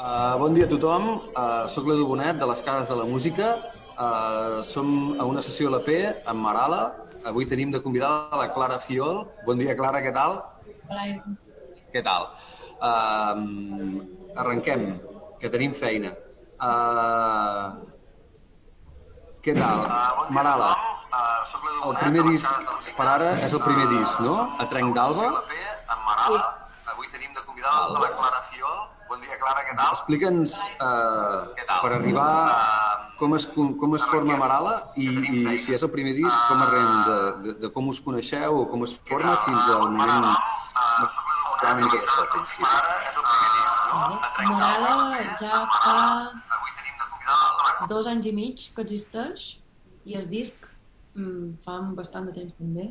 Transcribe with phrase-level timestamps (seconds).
[0.00, 3.48] Uh, bon dia a tothom, uh, soc l'Edu Bonet de les Cases de la Música.
[4.00, 4.88] Uh, som
[5.20, 6.78] a una sessió LP amb Marala.
[7.28, 9.26] Avui tenim de convidada la Clara Fiol.
[9.44, 10.38] Bon dia, Clara, què tal?
[10.88, 11.04] Hola.
[11.92, 12.30] Què tal?
[12.80, 14.00] Uh,
[14.40, 14.86] arrenquem,
[15.36, 16.14] que tenim feina.
[16.56, 17.76] Uh,
[19.44, 19.84] què tal?
[20.32, 20.70] Marala,
[21.90, 24.38] el primer disc per ara és el primer disc, no?
[24.56, 25.28] A Trenc d'Alba.
[25.52, 26.40] Sí.
[26.94, 28.69] Avui tenim de convidada la Clara Fiol.
[29.10, 29.90] Bon dia, Clara, què tal?
[29.90, 32.30] Explica'ns, eh, per arribar,
[33.18, 36.92] com es, com es forma Marala i, i si és el primer disc, com arrem
[37.08, 40.28] de, de, de com us coneixeu o com es forma fins al moment
[41.58, 42.70] clarament aquesta, al principi.
[44.52, 45.98] Morala ja fa
[47.90, 49.58] dos anys i mig que existeix
[50.06, 50.70] i el disc
[51.18, 52.86] mm, fa bastant de temps també.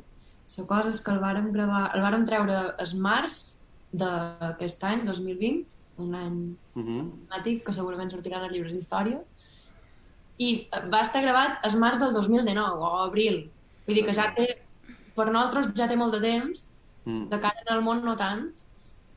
[0.52, 3.36] La cosa és que el vàrem gravar, el vàrem treure el març
[3.96, 7.12] d'aquest any, 2020, un any Uh -huh.
[7.30, 9.20] temàtic que segurament sortiran als llibres d'història
[10.38, 13.50] i va estar gravat el març del 2019 o abril
[13.86, 14.62] vull dir que ja té
[15.16, 16.66] per nosaltres ja té molt de temps
[17.06, 17.30] Mm.
[17.30, 18.52] de cara el món no tant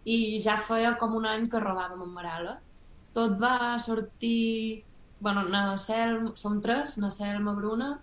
[0.05, 2.61] i ja feia com un any que rodàvem amb Marala
[3.13, 4.85] tot va sortir
[5.21, 8.01] bueno, na Selma, som tres, na Selma Bruna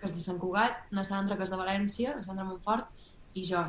[0.00, 2.86] que és de Sant Cugat, na Sandra que és de València, na Sandra Montfort
[3.34, 3.64] i jo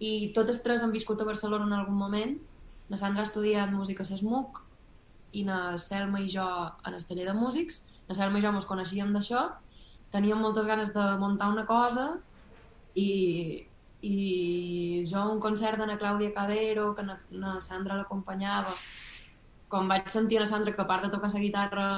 [0.00, 2.38] i totes tres han viscut a Barcelona en algun moment
[2.88, 4.62] na Sandra ha estudiat música a SESMUC
[5.36, 6.44] i na Selma i jo
[6.86, 7.82] en el taller de músics.
[8.08, 9.44] Na Selma i jo ens coneixíem d'això,
[10.12, 12.06] teníem moltes ganes de muntar una cosa
[12.96, 13.66] i,
[14.00, 14.16] i
[15.10, 18.72] jo un concert de na Clàudia Cabero, que na, na Sandra l'acompanyava,
[19.68, 21.88] quan vaig sentir a la Sandra que a part de tocar la guitarra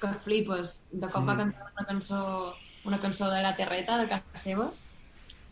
[0.00, 2.20] que flipes, de cop va cantar una cançó,
[2.88, 4.70] una cançó de la Terreta, de casa seva,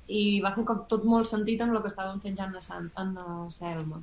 [0.08, 2.60] i va fer com tot molt sentit amb el que estàvem fent ja en la,
[2.64, 4.00] Sant, en la Selma.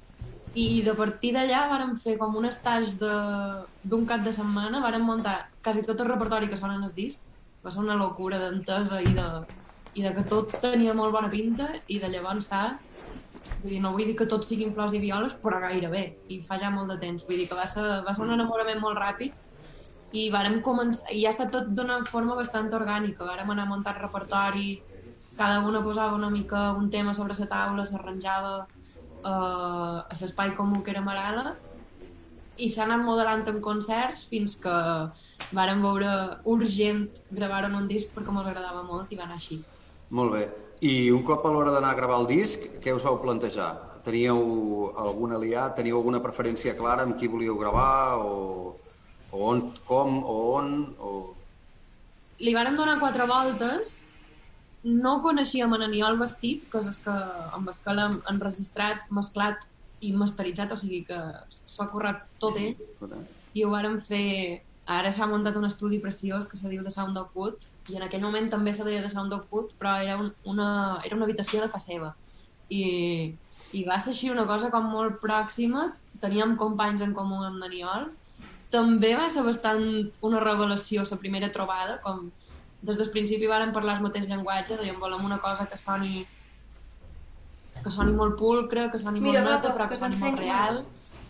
[0.55, 5.03] I de partir d'allà vàrem fer com un estatge de- d'un cap de setmana, vàrem
[5.03, 7.19] muntar quasi tot el repertori que sona en el disc,
[7.65, 9.27] va ser una locura d'entesa i de,
[9.95, 12.77] i de que tot tenia molt bona pinta i de llavors s'ha
[13.61, 16.57] Vull dir, no vull dir que tot siguin flors i violes, però gairebé, i fa
[16.59, 17.23] ja molt de temps.
[17.27, 19.33] Vull dir que va ser, va ser un enamorament molt ràpid
[20.13, 23.23] i vàrem començar, i ha estat tot d'una forma bastant orgànica.
[23.25, 24.81] Vàrem anar muntant repertori,
[25.37, 28.55] cada una posava una mica un tema sobre la taula, s'arranjava
[29.23, 31.55] eh, a l'espai comú que era Marala,
[32.57, 34.75] i s'ha anat modelant en concerts fins que
[35.55, 36.11] vàrem veure
[36.51, 39.59] urgent gravar un disc perquè ens agradava molt i va anar així.
[40.09, 40.45] Molt bé.
[40.81, 43.73] I un cop a l'hora d'anar a gravar el disc, què us vau plantejar?
[44.05, 45.75] Teníeu algun aliat?
[45.75, 48.21] Teníeu alguna preferència clara amb qui volíeu gravar?
[48.21, 48.75] O,
[49.31, 50.73] o on, com, o on?
[50.99, 51.11] O...
[52.39, 54.04] li vàrem donar quatre voltes
[54.85, 57.15] no coneixíem en Aniol Vestit, el que,
[57.57, 59.63] amb que l'hem enregistrat, mesclat
[60.05, 61.17] i masteritzat, o sigui que
[61.49, 62.75] s'ho ha currat tot ell
[63.55, 67.17] i ho vàrem fer ara s'ha muntat un estudi preciós que se diu The Sound
[67.17, 70.19] of Wood i en aquell moment també se deia The Sound of Wood però era,
[70.21, 72.11] un, una, era una habitació de casa seva
[72.69, 73.33] i,
[73.73, 75.87] i va ser així una cosa com molt pròxima
[76.21, 78.11] teníem companys en comú amb Daniol
[78.69, 82.27] també va ser bastant una revelació la primera trobada com
[82.85, 86.25] des del principi vàrem parlar el mateix llenguatge dèiem volem una cosa que soni
[87.83, 90.41] que soni molt pulcre, que soni Mira, molt va, neta, però que que soni molt
[90.41, 90.83] real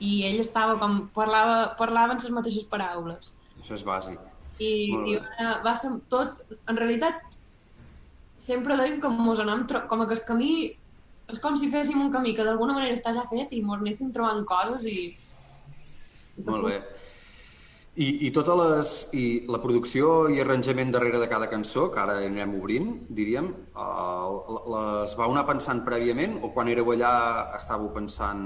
[0.04, 4.20] i ell estava com, parlava, parlaven les mateixes paraules Això és bàsic.
[4.60, 4.72] i,
[5.12, 7.24] i va, va ser tot, en realitat
[8.40, 10.56] sempre dèiem que mos anem com que el camí
[11.32, 14.12] és com si féssim un camí que d'alguna manera està ja fet i mos anéssim
[14.14, 15.16] trobant coses i...
[16.46, 16.76] Molt bé.
[17.96, 22.18] I, i totes les, i la producció i arranjament darrere de cada cançó, que ara
[22.20, 24.32] anirem obrint, diríem, eh,
[24.74, 27.14] les vau anar pensant prèviament o quan éreu allà
[27.56, 28.42] estàveu pensant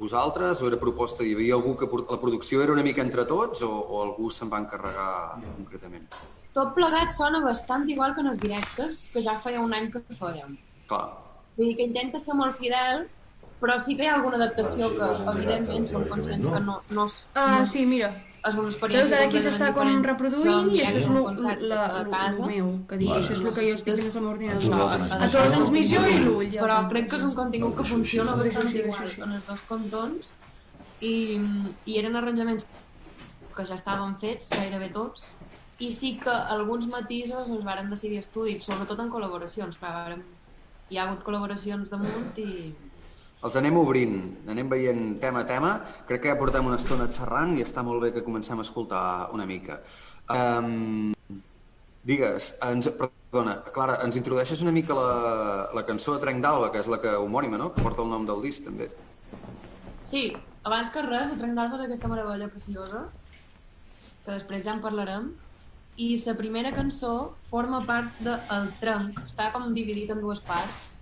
[0.00, 3.26] vosaltres o era proposta, hi havia algú que port- la producció era una mica entre
[3.28, 6.06] tots o, o algú se'n va encarregar concretament?
[6.56, 10.00] Tot plegat sona bastant igual que en els directes, que ja feia un any que
[10.08, 10.56] fèiem.
[10.88, 11.04] Clar,
[11.58, 13.04] Vull dir que intenta ser molt fidel,
[13.60, 17.20] però sí que hi ha alguna adaptació que, evidentment, som conscients que no, no, és,
[17.36, 18.08] Ah, no sí, mira.
[18.40, 22.98] És una experiència Veus, ara aquí s'està com reproduint i això és lo meu, que
[23.00, 25.04] dic, això és el que jo estic fent amb l'ordinador.
[25.16, 26.54] A tu la transmissió i l'ull.
[26.54, 30.32] però crec que és un contingut que funciona bastant igual en els dos cantons.
[31.00, 31.14] I,
[31.88, 32.66] i eren arranjaments
[33.56, 35.30] que ja estaven fets, gairebé tots,
[35.80, 40.16] i sí que alguns matisos els vàrem decidir a estudi, sobretot en col·laboracions, però
[40.90, 42.72] hi ha hagut col·laboracions damunt i...
[43.40, 44.16] els anem obrint,
[44.52, 45.72] anem veient tema a tema.
[46.08, 49.04] Crec que ja portem una estona xerrant i està molt bé que comencem a escoltar
[49.36, 49.80] una mica.
[50.30, 51.14] Um,
[52.06, 55.14] digues, ens, perdona, Clara, ens introdueixes una mica la,
[55.74, 58.28] la cançó de Trenc d'Alba, que és la que homònima, no?, que porta el nom
[58.28, 58.90] del disc, també.
[60.10, 60.28] Sí,
[60.66, 63.06] abans que res, a trencar-vos aquesta meravella preciosa,
[64.24, 65.30] que després ja en parlarem,
[66.00, 70.94] i la primera cançó forma part del de trenc, està com dividit en dues parts.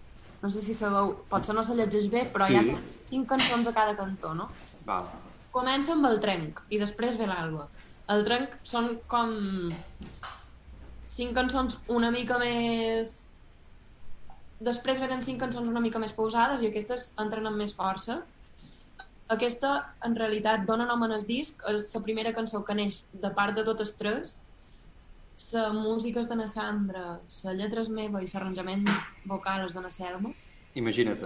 [0.43, 2.55] No sé si sabeu, potser no se llegeix bé, però Sí.
[2.55, 2.79] hi ha
[3.11, 4.49] cinc cançons a cada cantó, no?
[4.87, 5.09] Val.
[5.51, 7.67] Comença amb el trenc i després ve l'alba.
[8.09, 9.33] El trenc són com
[11.09, 13.25] cinc cançons una mica més...
[14.61, 18.23] Després venen cinc cançons una mica més pausades i aquestes entren amb més força.
[19.29, 19.71] Aquesta,
[20.07, 21.63] en realitat, dona nom en el disc.
[21.69, 24.39] És la primera cançó que neix de part de totes tres.
[25.53, 28.85] La música és de na Sandra, la lletra és meva i l'arranjament
[29.31, 30.33] vocal és de na Selma.
[30.75, 31.23] Imagina't.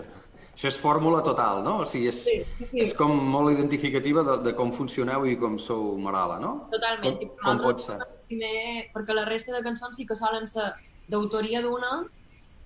[0.53, 1.79] Això és fórmula total, no?
[1.83, 5.57] O sigui, és, Sí, sí, és com molt identificativa de, de com funcioneu i com
[5.59, 6.53] sou Marala, no?
[6.75, 7.23] Totalment.
[7.25, 7.97] Com, com pot ser?
[8.29, 10.69] Primer, perquè la resta de cançons sí que solen ser
[11.09, 12.03] d'autoria d'una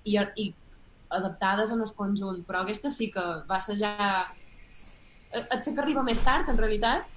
[0.03, 0.49] i, i
[1.15, 3.93] adaptades en el conjunt, però aquesta sí que va ser ja...
[5.37, 7.07] Et sé que arriba més tard, en realitat,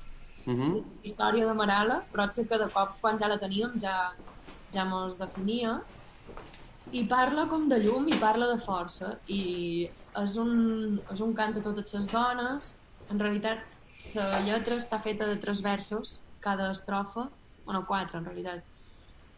[0.50, 0.84] Uh -huh.
[1.02, 4.12] història de Marala, però sé que de cop, quan ja la teníem, ja,
[4.72, 5.82] ja mos definia.
[6.92, 9.18] I parla com de llum i parla de força.
[9.28, 12.74] I és un, és un cant a totes les dones.
[13.10, 13.58] En realitat,
[14.14, 17.28] la lletra està feta de tres versos, cada estrofa,
[17.64, 18.62] bueno, quatre en realitat.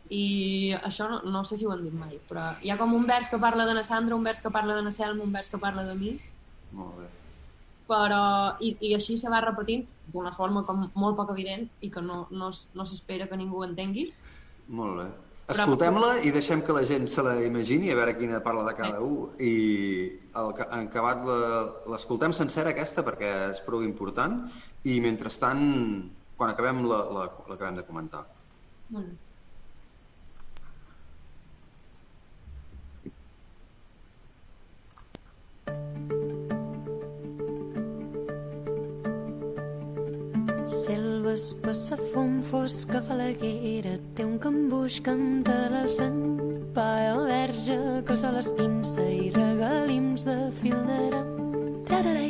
[0.09, 3.07] I això no, no sé si ho han dit mai, però hi ha com un
[3.07, 5.49] vers que parla de na Sandra, un vers que parla de na Selma, un vers
[5.49, 6.21] que parla de mi,
[6.73, 7.09] Molt bé.
[7.93, 8.23] Però
[8.65, 12.25] i, i així se va repetint d'una forma com molt poc evident i que no,
[12.31, 14.09] no, no s'espera que ningú entengui.
[14.69, 15.07] Molt bé.
[15.53, 19.01] Escoltem-la i deixem que la gent se la imagini, a veure quina parla de cada
[19.05, 19.33] un.
[19.43, 19.53] I
[20.39, 21.25] el, en acabat
[21.93, 24.39] l'escoltem sencera aquesta perquè és prou important
[24.89, 25.61] i mentrestant,
[26.39, 28.23] quan acabem, la- la- l'acabem de comentar.
[28.95, 29.19] Molt bé.
[40.73, 46.41] Selva espessa, fum fosca, falaguera, té un cambuix que entela el sang.
[46.73, 47.77] Paia verge
[48.07, 51.29] que el sol esquinça i regalims de fil d'aram.
[51.93, 52.23] Caure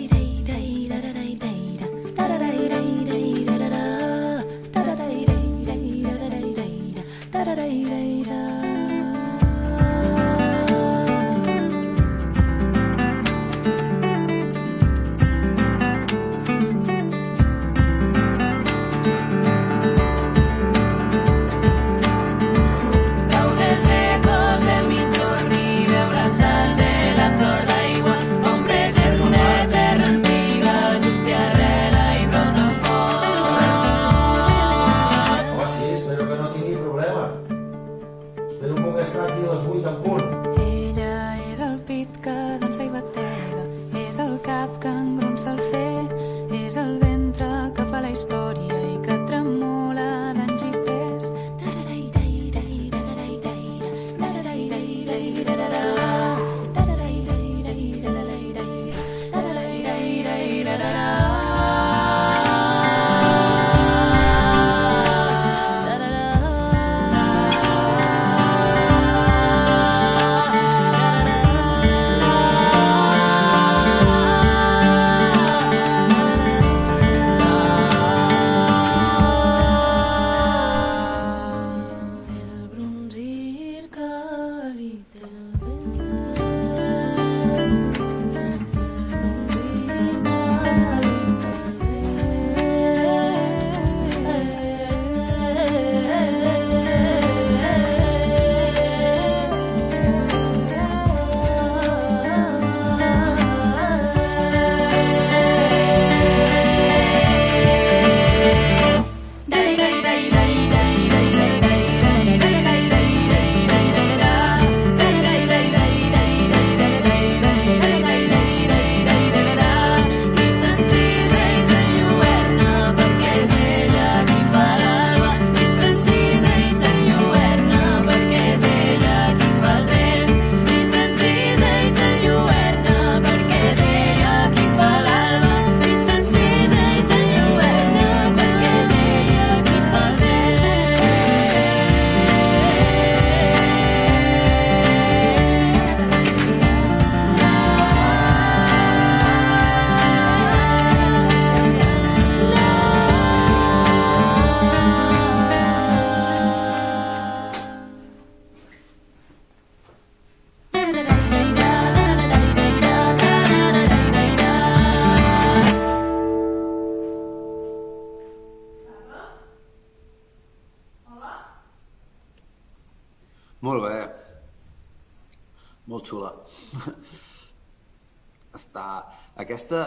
[178.83, 179.07] Està...
[179.43, 179.83] Aquesta...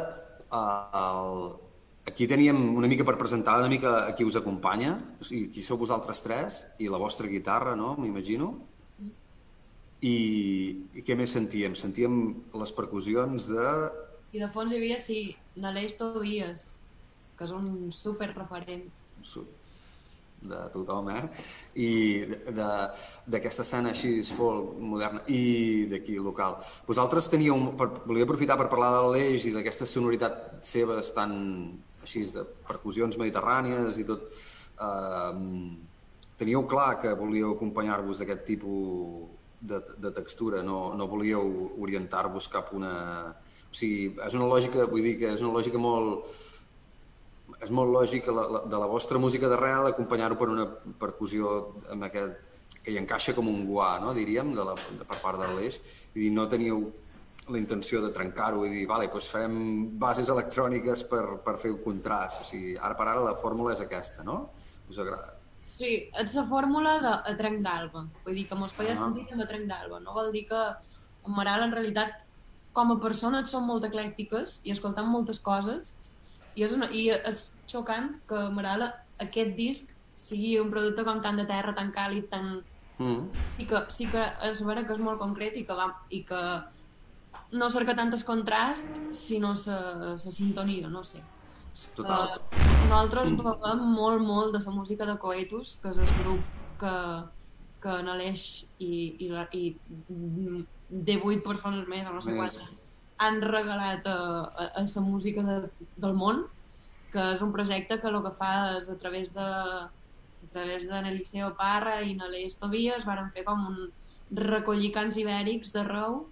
[0.51, 1.39] Uh, el...
[2.05, 5.63] Aquí teníem una mica per presentar una mica a qui us acompanya, o sigui, qui
[5.65, 8.51] sou vosaltres tres, i la vostra guitarra, no?, m'imagino.
[10.05, 10.17] I,
[10.93, 11.73] I què més sentíem?
[11.73, 12.19] Sentíem
[12.61, 13.65] les percussions de...
[14.37, 15.19] I de fons hi havia, sí,
[15.57, 16.67] Naleix Tobias,
[17.39, 18.85] que és un super referent.
[20.49, 21.23] De tothom, eh?
[21.81, 21.89] I
[22.55, 26.59] d'aquesta escena així folk moderna i d'aquí local.
[26.87, 27.57] Vosaltres teníeu...
[27.79, 31.33] Per, volia aprofitar per parlar de l'Eix i d'aquesta sonoritat seva tan
[32.05, 34.29] així de percussions mediterrànies i tot.
[34.77, 35.33] Eh,
[36.37, 39.29] teníeu clar que volíeu acompanyar-vos d'aquest tipus
[39.61, 42.95] de, de textura, no, no volíeu orientar-vos cap una...
[43.65, 46.44] O sigui, és una lògica, vull dir que és una lògica molt
[47.63, 50.65] és molt lògic la, la, de la vostra música d'arrel acompanyar-ho per una
[50.99, 51.55] percussió
[51.91, 52.35] amb aquest,
[52.83, 54.13] que hi encaixa com un guà, no?
[54.13, 55.79] diríem, de la, de, per part de l'eix.
[56.13, 56.83] I dir, no teníeu
[57.49, 59.55] la intenció de trencar-ho i dir, vale, doncs farem
[60.01, 62.41] bases electròniques per, per fer un contrast.
[62.41, 64.37] O sigui, ara per ara la fórmula és aquesta, no?
[64.89, 65.33] Us agrada?
[65.75, 68.05] Sí, és la fórmula de a trenc d'alba.
[68.25, 69.01] Vull dir que mos feia Ah.
[69.01, 69.99] sentit amb a trenc d'alba.
[69.99, 70.61] No vol dir que
[71.25, 72.21] en Maral, en realitat,
[72.75, 75.93] com a persones són molt eclèctiques i escoltant moltes coses
[76.55, 78.87] i és, una, i és xocant que Maral
[79.23, 82.63] aquest disc sigui un producte com tan de terra, tan càlid, tan...
[82.97, 83.27] Mm.
[83.59, 86.41] I que sí que és vera que és molt concret i que, va, i que
[87.59, 91.23] no cerca tant el contrast, sinó la sintonia, no sé.
[91.95, 92.37] Total.
[92.39, 96.93] Uh, nosaltres bevem molt, molt de la música de Coetus, que és el grup que,
[97.83, 98.45] que en Aleix
[98.79, 98.93] i,
[99.27, 99.63] i, i
[100.07, 100.63] mm,
[101.11, 102.69] 18 persones més, o no sé quantes,
[103.17, 105.57] han regalat a, a, a la música de,
[105.95, 106.45] del món,
[107.11, 109.45] que és un projecte que el que fa és a través de
[110.45, 113.77] a través de n'Eliseo Parra i n'Aleix Tobias varen fer com un
[114.35, 116.25] recollir cants ibèrics d'arreu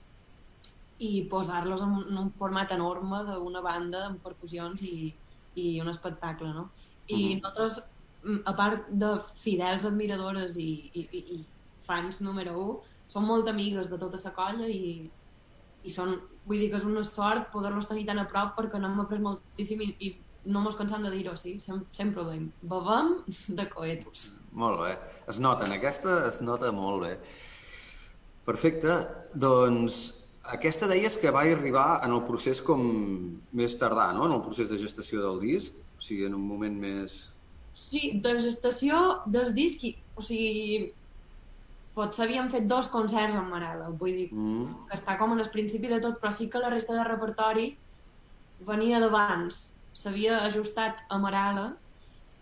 [1.00, 5.14] i posar-los en, un, en un format enorme d'una banda amb percussions i,
[5.56, 6.72] i un espectacle, no?
[7.08, 7.42] I Mhm.
[7.42, 7.80] nosaltres,
[8.24, 9.10] mm, a part de
[9.44, 11.46] fidels admiradores i, i, i, i
[11.88, 15.12] fans número 1, som molt amigues de tota la colla i,
[15.84, 16.16] i són,
[16.48, 19.22] vull dir que és una sort poder-los tenir tan a prop perquè no hem après
[19.24, 20.14] moltíssim i, i
[20.46, 21.56] no mos cansam de dir-ho, sí?
[21.64, 22.50] Sem sempre ho deim.
[22.68, 23.16] Bevem
[23.48, 24.28] de coetus.
[24.52, 24.98] Molt bé.
[25.32, 27.14] Es nota, en aquesta es nota molt bé.
[28.44, 28.98] Perfecte.
[29.34, 30.02] Doncs
[30.44, 32.82] aquesta deies que va arribar en el procés com
[33.56, 34.28] més tardà, no?
[34.28, 35.80] En el procés de gestació del disc.
[35.98, 37.22] O sigui, en un moment més...
[37.74, 39.82] Sí, de gestació del disc,
[40.14, 40.92] o sigui,
[41.94, 44.88] potser havíem fet dos concerts amb Marela, vull dir, Mm.
[44.90, 47.78] que està com en el principi de tot, però sí que la resta de repertori
[48.66, 49.76] venia d'abans.
[49.94, 51.76] S'havia ajustat a Marala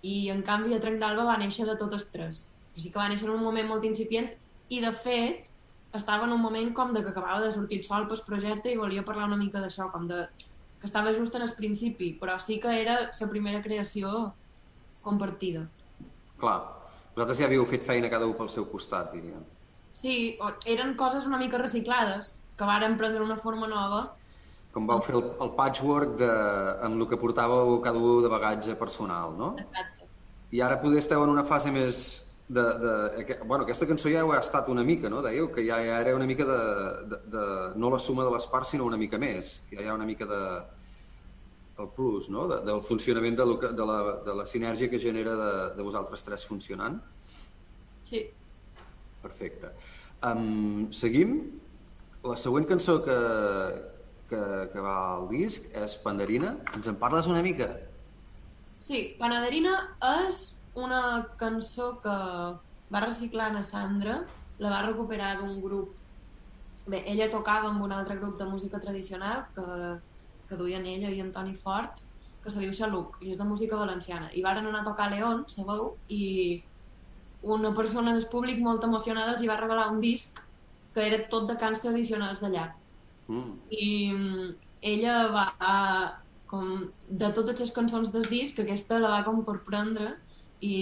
[0.01, 2.49] i, en canvi, a Trenc d'Alba va néixer de totes tres.
[2.75, 4.29] O sigui que va néixer en un moment molt incipient
[4.69, 5.45] i, de fet,
[5.93, 8.77] estava en un moment com de que acabava de sortir el sol pel projecte i
[8.77, 10.27] volia parlar una mica d'això, com de
[10.79, 14.33] que estava just en el principi, però sí que era la primera creació
[15.03, 15.67] compartida.
[16.39, 16.80] Clar.
[17.15, 19.43] Vosaltres ja havíeu fet feina cada un pel seu costat, diríem.
[19.97, 24.01] Sí, eren coses una mica reciclades, que varen prendre una forma nova.
[24.71, 26.31] Com vau fer el, el patchwork de,
[26.87, 29.53] amb el que portàveu cada un de bagatge personal, no?
[29.59, 30.07] Exacte.
[30.51, 32.01] I ara poder esteu en una fase més
[32.51, 35.21] de, de, bueno, aquesta cançó ja ho ha estat una mica, no?
[35.23, 36.59] Dèieu que ja, ja era una mica de,
[37.11, 37.45] de, de,
[37.79, 39.57] no la suma de les parts, sinó una mica més.
[39.71, 40.41] Ja hi ha una mica de,
[41.81, 42.47] el plus, no?
[42.49, 46.23] De, del funcionament de, que, de, la, de la sinergia que genera de, de vosaltres
[46.23, 46.99] tres funcionant.
[48.07, 48.25] Sí.
[49.21, 49.73] Perfecte.
[50.23, 51.37] Um, seguim.
[52.23, 53.17] La següent cançó que,
[54.29, 56.55] que, que va al disc és Pandarina.
[56.75, 57.71] Ens en parles una mica?
[58.81, 59.73] Sí, Panaderina
[60.25, 61.01] és una
[61.39, 62.13] cançó que
[62.91, 64.21] va reciclar na Sandra,
[64.59, 65.97] la va recuperar d'un grup...
[66.89, 69.65] Bé, ella tocava amb un altre grup de música tradicional que,
[70.51, 72.03] que duien ella i Antoni Fort,
[72.43, 74.27] que se diu Xaluc, i és de música valenciana.
[74.35, 76.61] I varen anar a tocar a León, sabeu, i
[77.41, 80.43] una persona del públic molt emocionada els hi va regalar un disc
[80.93, 82.67] que era tot de cants tradicionals d'allà
[83.31, 83.53] Mm.
[83.69, 84.47] i mm,
[84.93, 85.45] ella va
[86.51, 90.15] com de totes les cançons del disc aquesta la va com corprendre
[90.59, 90.75] i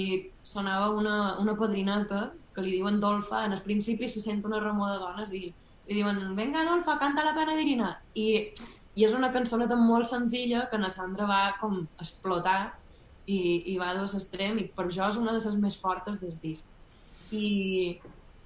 [0.44, 4.92] sonava una, una padrineta que li diuen Dolfa, en el principi se sent una remor
[4.94, 8.26] de dones i li diuen venga Dolfa, canta la panaderina i,
[9.00, 12.60] i és una cançoneta molt senzilla que na Sandra va com explotar
[13.30, 13.40] i,
[13.74, 16.68] i va dos extrem i per això és una de les més fortes del disc
[17.32, 18.00] i,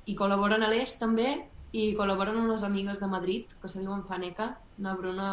[0.05, 1.29] i col·laboren a l'Eix també
[1.73, 5.29] i col·laboren unes amigues de Madrid que se diuen Faneca, na Bruna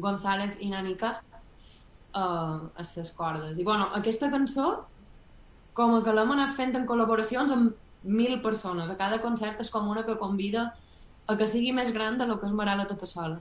[0.00, 1.20] González i Nanica
[2.14, 3.58] uh, a les cordes.
[3.58, 4.66] I bueno, aquesta cançó
[5.76, 8.90] com que l'hem anat fent en col·laboracions amb mil persones.
[8.90, 10.72] A cada concert és com una que convida
[11.30, 13.38] a que sigui més gran de lo que és Marala tota sola.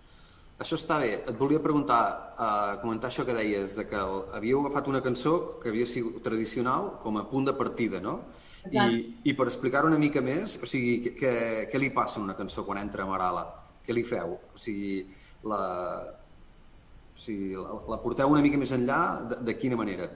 [0.59, 1.11] Això està bé.
[1.23, 2.01] Et volia preguntar,
[2.35, 6.19] uh, comentar això que deies, de que el, havíeu agafat una cançó que havia sigut
[6.25, 8.19] tradicional com a punt de partida, no?
[8.67, 8.81] I,
[9.23, 11.33] I per explicar una mica més, o sigui, què,
[11.71, 13.45] què li passa a una cançó quan entra a Marala?
[13.85, 14.35] Què li feu?
[14.35, 15.05] O sigui,
[15.47, 15.61] la,
[17.15, 18.99] o sigui, la, la porteu una mica més enllà?
[19.31, 20.09] De, de quina manera?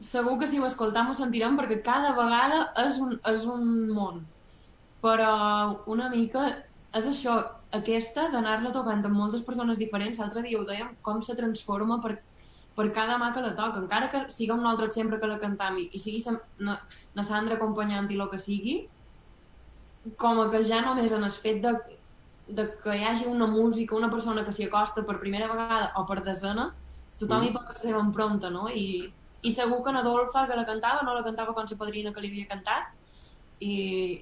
[0.00, 4.24] Segur que si ho escoltam ho sentirem perquè cada vegada és un, és un món.
[5.04, 5.32] Però
[5.92, 6.48] una mica
[6.96, 7.36] és això,
[7.76, 12.16] aquesta d'anar-la tocant amb moltes persones diferents, l'altre dia ho dèiem, com se transforma per,
[12.76, 15.78] per cada mà que la toca, encara que siga un altre sempre que la cantam
[15.78, 16.22] i, sigui
[16.58, 16.80] na,
[17.14, 18.76] na Sandra acompanyant i el que sigui,
[20.18, 21.74] com a que ja només en el fet de,
[22.48, 26.06] de que hi hagi una música, una persona que s'hi acosta per primera vegada o
[26.08, 26.70] per desena,
[27.20, 27.48] tothom mm.
[27.48, 28.66] hi pot la seva empronta, no?
[28.68, 29.12] I,
[29.42, 32.32] i segur que Adolfa, que la cantava, no la cantava com sa padrina que li
[32.32, 32.90] havia cantat,
[33.60, 33.74] i,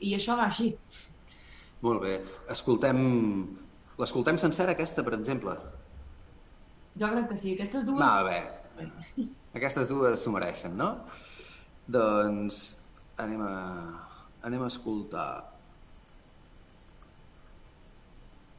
[0.02, 0.72] i això va així.
[1.86, 2.14] Molt bé.
[2.54, 3.02] Escoltem...
[3.98, 5.54] L'escoltem sencera, aquesta, per exemple?
[6.98, 7.54] Jo crec que sí.
[7.58, 7.98] Aquestes dues...
[8.02, 9.26] Va, bé.
[9.58, 10.92] Aquestes dues s'ho mereixen, no?
[11.90, 12.62] Doncs
[13.18, 13.54] anem a,
[14.46, 15.28] anem a escoltar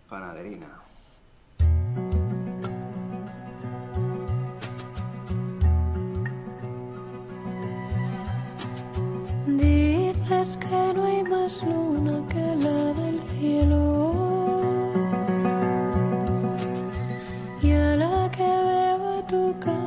[0.09, 0.79] Panaderina.
[10.29, 14.13] Dices que no hay más luna que la del cielo.
[17.63, 19.78] Y a la que veo a tu cara,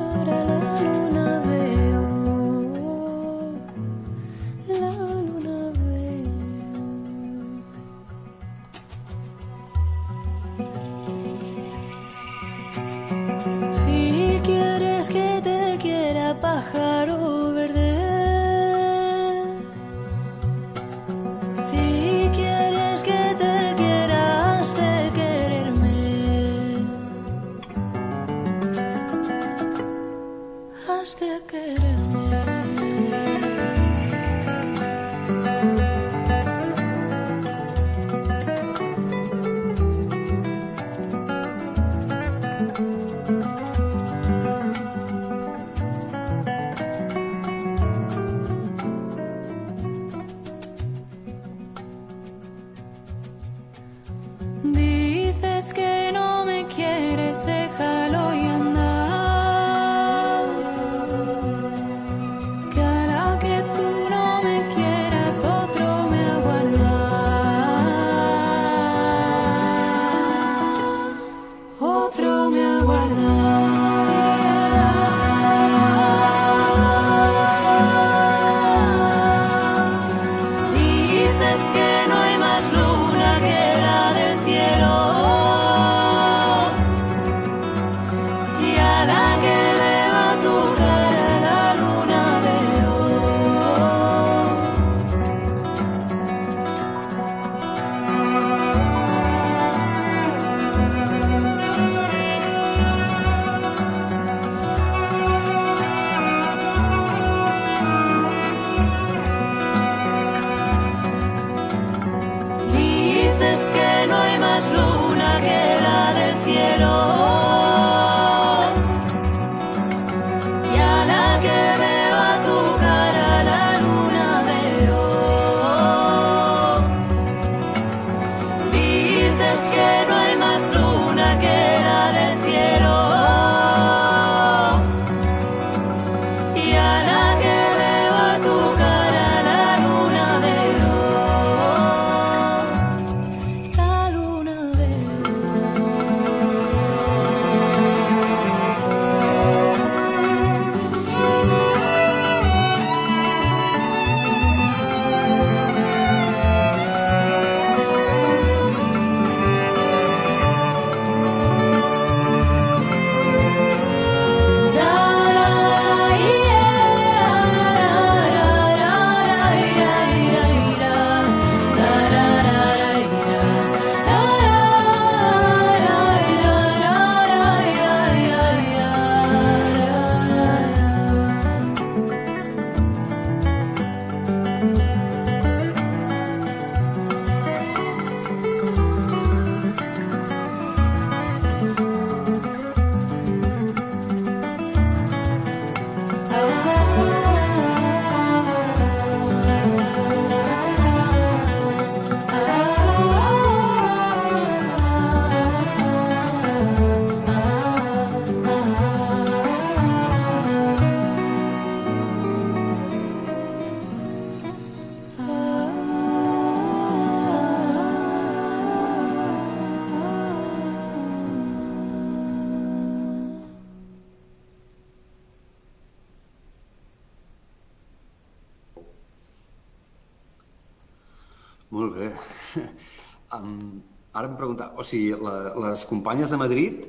[234.83, 236.83] o sigui, la, les companyes de Madrid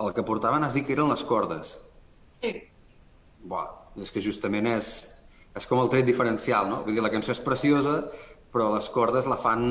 [0.00, 1.76] el que portaven has dit que eren les cordes.
[2.40, 2.54] Sí.
[3.44, 3.66] Buah,
[4.00, 4.90] és que justament és,
[5.56, 6.82] és com el tret diferencial, no?
[6.86, 7.98] Vull dir, la cançó és preciosa,
[8.54, 9.66] però les cordes la fan...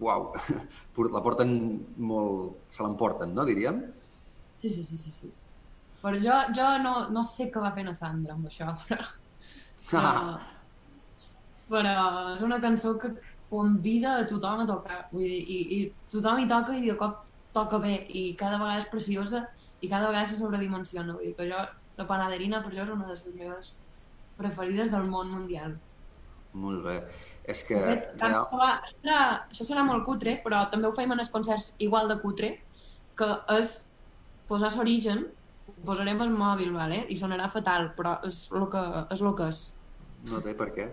[0.00, 0.28] Uau,
[1.16, 1.52] la porten
[1.96, 2.56] molt...
[2.72, 3.82] se l'emporten, no, diríem?
[4.62, 5.12] Sí, sí, sí, sí.
[5.20, 5.32] sí.
[6.02, 9.08] Però jo, jo no, no sé què va fer la Sandra amb això, però...
[9.90, 10.12] però,
[11.72, 11.94] però
[12.34, 13.12] és una cançó que
[13.50, 15.00] convida a tothom a tocar.
[15.12, 15.80] Vull dir, i, i
[16.12, 17.24] tothom hi toca i de cop
[17.56, 19.46] toca bé i cada vegada és preciosa
[19.80, 21.16] i cada vegada se sobredimensiona.
[21.16, 21.64] Vull dir que jo,
[21.96, 23.74] la panaderina per jo és una de les meves
[24.36, 25.76] preferides del món mundial.
[26.56, 26.96] Molt bé.
[27.44, 27.76] És que...
[27.76, 28.22] De fet,
[28.56, 28.70] va,
[29.02, 29.18] serà,
[29.52, 32.52] això serà molt cutre, però també ho feim en els concerts igual de cutre,
[33.16, 33.76] que és
[34.48, 35.26] posar l'origen,
[35.84, 37.02] posarem al mòbil, vale?
[37.12, 39.22] i sonarà fatal, però és el que és.
[39.24, 39.62] Lo que és.
[40.30, 40.88] No té per què.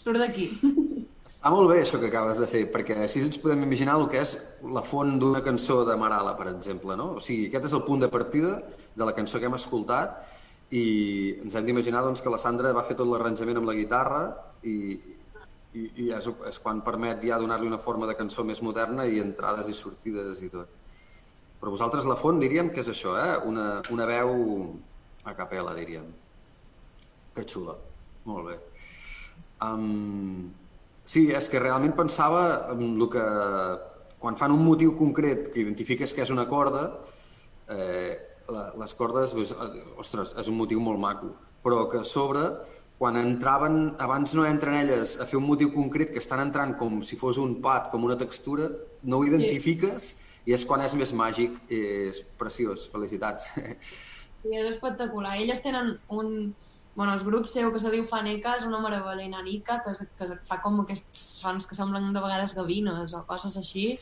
[0.00, 0.46] Surt d'aquí.
[1.40, 4.22] Està molt bé això que acabes de fer, perquè així ens podem imaginar el que
[4.22, 7.16] és la font d'una cançó de Marala, per exemple, no?
[7.18, 8.58] O sigui, aquest és el punt de partida
[8.94, 10.20] de la cançó que hem escoltat
[10.70, 10.84] i
[11.42, 14.28] ens hem d'imaginar doncs, que la Sandra va fer tot l'arranjament amb la guitarra
[14.62, 14.76] i,
[15.74, 19.20] i, i és, és quan permet ja donar-li una forma de cançó més moderna i
[19.22, 20.78] entrades i sortides i tot.
[21.60, 23.36] Però vosaltres la font diríem que és això, eh?
[23.46, 24.32] Una, una veu
[25.28, 26.08] a capella, diríem.
[27.36, 27.76] Que xula.
[28.24, 28.56] Molt bé.
[29.60, 30.48] Um,
[31.04, 33.26] sí, és que realment pensava en el que...
[34.20, 36.82] Quan fan un motiu concret que identifiques que és una corda,
[37.72, 38.18] eh,
[38.76, 41.30] les cordes, doncs, eh, ostres, és un motiu molt maco.
[41.64, 42.42] Però que a sobre,
[43.00, 46.98] quan entraven, abans no entren elles a fer un motiu concret, que estan entrant com
[47.00, 48.66] si fos un pat, com una textura,
[49.08, 50.10] no ho identifiques
[50.44, 52.82] i és quan és més màgic, és preciós.
[52.92, 53.46] Felicitats.
[54.44, 55.38] I és espectacular.
[55.40, 56.52] Elles tenen un...
[56.92, 60.58] Bueno, el grup seu que se diu Faneca és una meravella inanica que, que fa
[60.60, 63.94] com aquests sons que semblen de vegades gavines o coses així.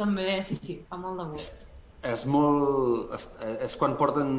[0.00, 1.62] També, sí, sí, fa molt de gust.
[2.02, 3.14] És molt...
[3.14, 3.28] És,
[3.68, 4.34] és quan porten...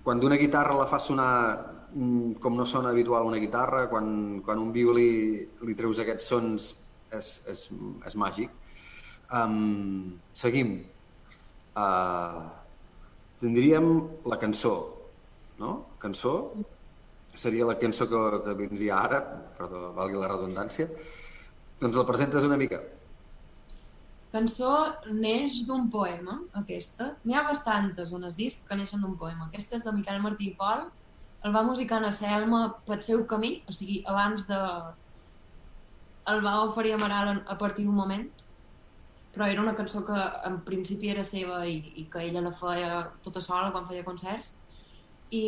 [0.00, 1.28] Quan d'una guitarra la fa sonar
[2.40, 5.10] com no sona habitual una guitarra, quan, quan un violí
[5.66, 6.70] li treus aquests sons
[7.12, 7.66] és, és,
[8.06, 8.52] és màgic.
[9.30, 10.76] Um, seguim.
[11.70, 12.50] Uh,
[13.40, 13.90] tindríem
[14.28, 14.74] la cançó,
[15.58, 15.74] no?
[16.02, 16.34] Cançó
[17.34, 19.20] seria la cançó que, que vindria ara,
[19.58, 20.88] perdó, valgui la redundància.
[21.80, 22.80] Doncs la presentes una mica.
[24.30, 24.70] Cançó
[25.10, 27.14] neix d'un poema, aquesta.
[27.24, 29.48] N'hi ha bastantes en el disc que neixen d'un poema.
[29.48, 30.84] Aquesta és de Miquel Martí i Pol.
[31.44, 34.60] El va musicar a Selma pel seu camí, o sigui, abans de...
[36.30, 38.26] El va oferir a Maral a partir d'un moment,
[39.32, 43.04] però era una cançó que en principi era seva i, i que ella la feia
[43.24, 44.52] tota sola quan feia concerts.
[45.30, 45.44] I,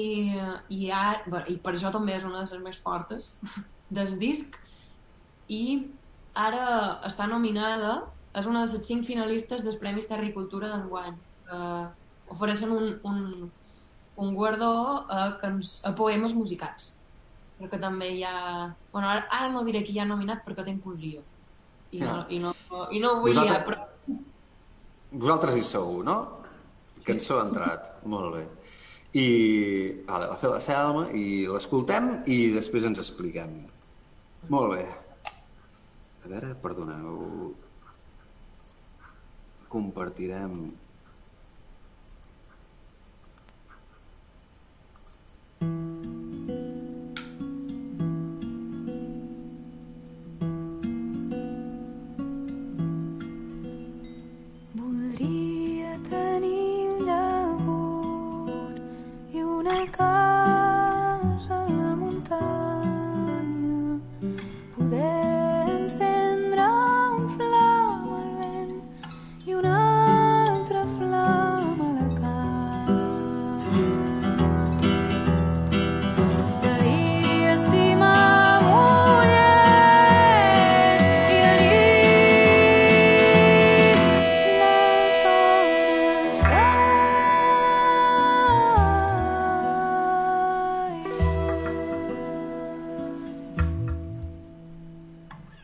[0.70, 0.81] i,
[1.26, 3.35] bé, i per això també és una de les més fortes
[3.96, 4.57] del disc.
[5.52, 5.62] I
[6.33, 7.98] ara està nominada
[8.38, 11.59] és una de les cinc finalistes dels Premis Terricultura d'enguany, que
[12.33, 13.50] ofereixen un, un,
[14.16, 14.72] un guardó
[15.11, 16.92] a, cans, a poemes musicats.
[17.61, 18.75] Perquè també hi ha...
[18.92, 21.22] Bueno, ara, ara no diré qui hi ha nominat perquè tinc un lío.
[21.92, 22.27] I no, Ja.
[22.29, 22.55] i no,
[22.90, 24.18] i no ho vull Vosaltres- liar, però...
[25.12, 26.16] Vosaltres hi sou, no?
[27.05, 28.42] Cançó ha entrat, molt bé.
[29.20, 29.27] I
[30.09, 33.59] vale, la fa la Selma i l'escoltem i després ens expliquem.
[34.48, 34.87] Molt bé.
[36.25, 37.53] A veure, perdoneu.
[39.72, 40.57] Compartirem...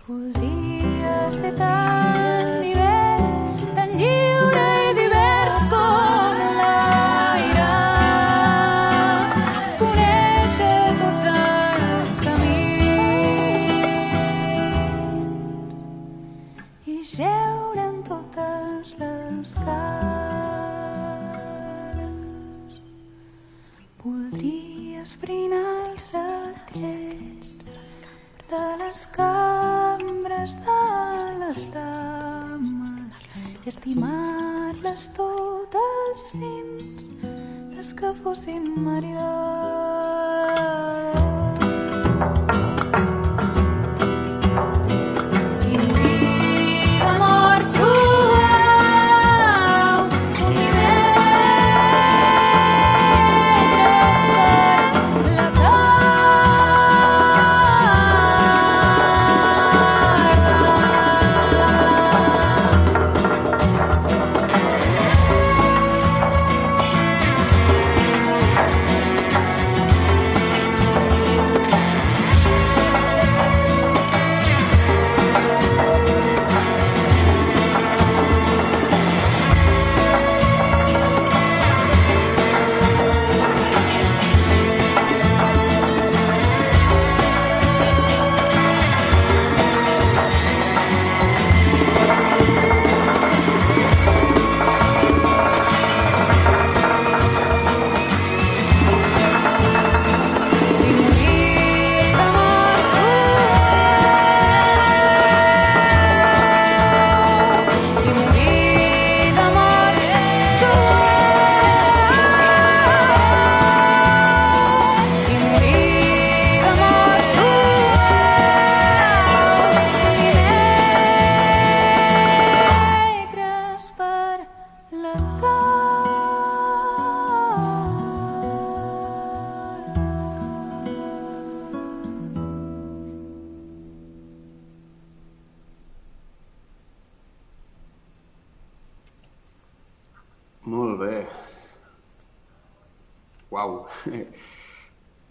[0.08, 1.87] Escolhi a cidade.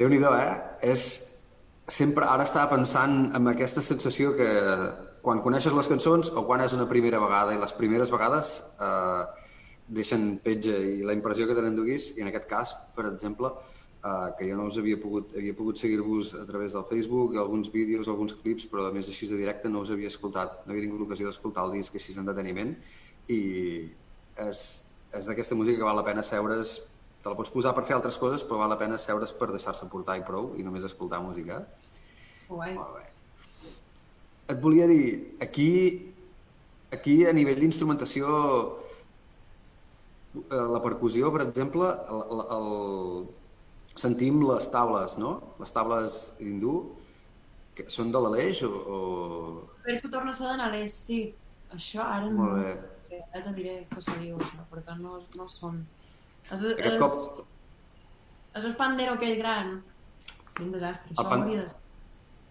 [0.08, 0.54] Déu-n'hi-do, eh?
[0.94, 1.02] És...
[1.88, 4.48] Sempre, ara estava pensant en aquesta sensació que
[5.24, 8.54] quan coneixes les cançons o quan és una primera vegada, i les primeres vegades
[8.88, 9.22] eh,
[10.00, 13.54] deixen petja i la impressió que te n'enduguis, i en aquest cas, per exemple,
[14.04, 17.72] eh, que jo no us havia pogut, havia pogut seguir-vos a través del Facebook, alguns
[17.72, 20.90] vídeos, alguns clips, però a més així de directe no us havia escoltat, no havia
[20.90, 22.76] tingut l'ocasió d'escoltar el disc així en deteniment,
[23.32, 23.42] i
[24.44, 24.68] és,
[25.12, 26.80] és d'aquesta música que val la pena seure's
[27.28, 29.88] te la pots posar per fer altres coses, però val la pena seure's per deixar-se
[29.92, 31.60] portar i prou, i només escoltar música.
[32.48, 32.76] Guai.
[32.78, 33.04] Molt bé.
[34.54, 35.68] Et volia dir, aquí,
[36.96, 38.30] aquí a nivell d'instrumentació,
[40.40, 42.70] eh, la percussió, per exemple, el, el, el...
[44.00, 45.34] sentim les taules, no?
[45.60, 46.78] Les taules hindú,
[47.76, 49.02] que són de l'Aleix o, o...
[49.84, 51.20] Que torna a ser de Nalès, sí.
[51.76, 52.46] Això ara no...
[52.46, 53.20] Molt bé.
[53.34, 55.84] Ara te diré què se diu, això, perquè no, no són...
[56.52, 57.42] És, Aquest és, cop...
[58.56, 59.74] és el pandero aquell gran.
[60.58, 61.76] Quin desastre, El això pan- hauria de...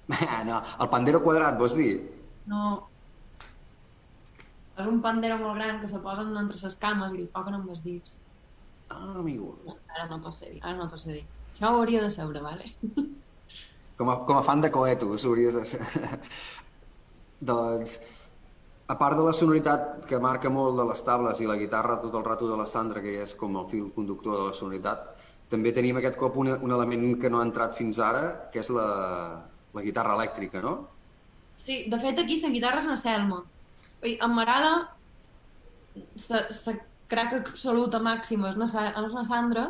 [0.51, 1.95] no, el pandero quadrat, vols dir?
[2.47, 2.67] No.
[4.77, 7.71] És un pandero molt gran que se posen entre les cames i li toquen amb
[7.73, 8.21] els dits.
[8.93, 9.55] Ah, amigo.
[9.89, 11.25] Ara no t'ho sé dir, ara no t'ho sé dir.
[11.57, 12.69] Això ho hauria de saber, vale?
[13.97, 15.81] Com a, com a fan de Coetus, hauries de ser...
[17.51, 17.97] doncs,
[18.87, 22.14] a part de la sonoritat que marca molt de les tables i la guitarra tot
[22.14, 25.09] el rato de la Sandra, que és com el fil conductor de la sonoritat,
[25.51, 28.70] també tenim aquest cop un, un element que no ha entrat fins ara, que és
[28.75, 28.87] la,
[29.75, 30.77] la guitarra elèctrica, no?
[31.57, 33.40] Sí, de fet aquí la guitarra és una selma.
[34.05, 34.72] Ui, en Marala
[36.29, 36.40] la
[37.09, 39.68] crac absoluta màxima és una, és una Sandra,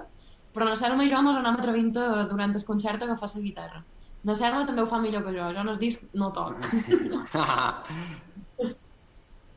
[0.56, 3.44] però na Selma i jo mos anem atrevint a, durant el concert a agafar la
[3.44, 3.82] guitarra.
[4.24, 6.56] Na Selma també ho fa millor que jo, jo en el disc no toc.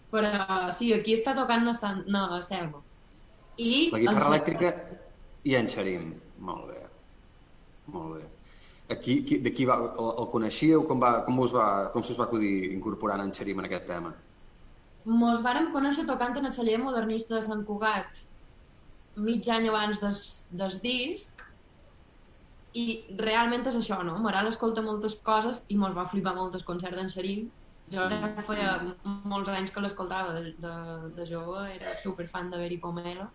[0.09, 2.03] Però sí, aquí està tocant na, San...
[2.07, 2.81] no, la Selma.
[3.59, 4.73] I La guitarra elèctrica
[5.45, 6.13] i en Xerim.
[6.45, 6.83] Molt bé.
[7.93, 8.23] Molt bé.
[8.95, 10.85] Aquí, qui, de qui va, el, el coneixíeu?
[10.89, 14.15] Com, va, com, us va, com s'us va acudir incorporant en Xerim en aquest tema?
[15.05, 18.25] Mos vàrem conèixer tocant en el celler modernista de Sant Cugat
[19.19, 21.43] mig any abans des, des disc
[22.73, 22.85] i
[23.19, 24.17] realment és això, no?
[24.23, 27.47] Maral escolta moltes coses i mos va flipar molt el concert d'en Xerim.
[27.89, 28.71] Jo ja feia
[29.25, 30.73] molts anys que l'escoltava de, de,
[31.15, 33.29] de jove, era superfan de Beri Pomelo.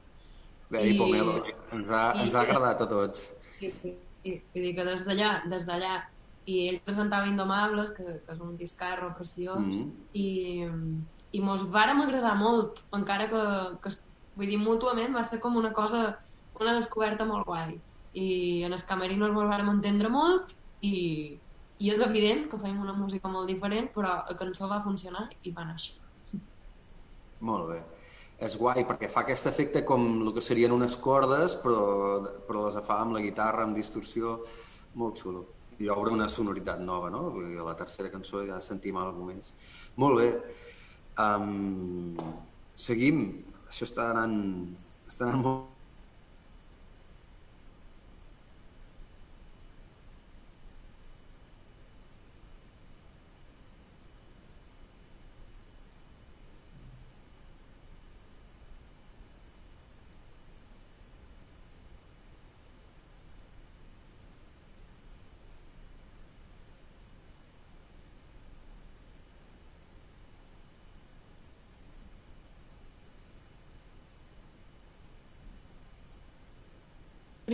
[0.71, 1.41] Bé, i Pomelo.
[1.73, 3.31] Ens ha, i- ens ha agradat a tots.
[3.59, 3.95] Sí, sí.
[4.25, 5.99] I, vull dir que des d'allà, des d'allà,
[6.47, 9.91] i ell presentava Indomables, que, que és un discarro preciós, Mhm.
[10.13, 10.65] i,
[11.33, 13.43] i mos vàrem agradar molt, encara que,
[13.83, 13.91] que,
[14.37, 16.19] vull dir, mútuament va ser com una cosa,
[16.61, 17.81] una descoberta molt guai.
[18.15, 21.41] I en els camerinos mos vàrem entendre molt i,
[21.83, 25.53] i és evident que fèiem una música molt diferent, però la cançó va funcionar i
[25.55, 25.97] va néixer.
[27.45, 27.81] Molt bé.
[28.45, 31.83] És guai perquè fa aquest efecte com el que serien unes cordes, però,
[32.47, 34.39] però les fa amb la guitarra, amb distorsió,
[35.01, 35.45] molt xulo.
[35.83, 37.27] I obre una sonoritat nova, no?
[37.35, 39.55] A la tercera cançó ja sentim alguns moments.
[39.99, 40.29] Molt bé.
[41.19, 42.15] Um,
[42.75, 43.25] seguim.
[43.69, 44.37] això està anant,
[45.11, 45.74] està anant molt...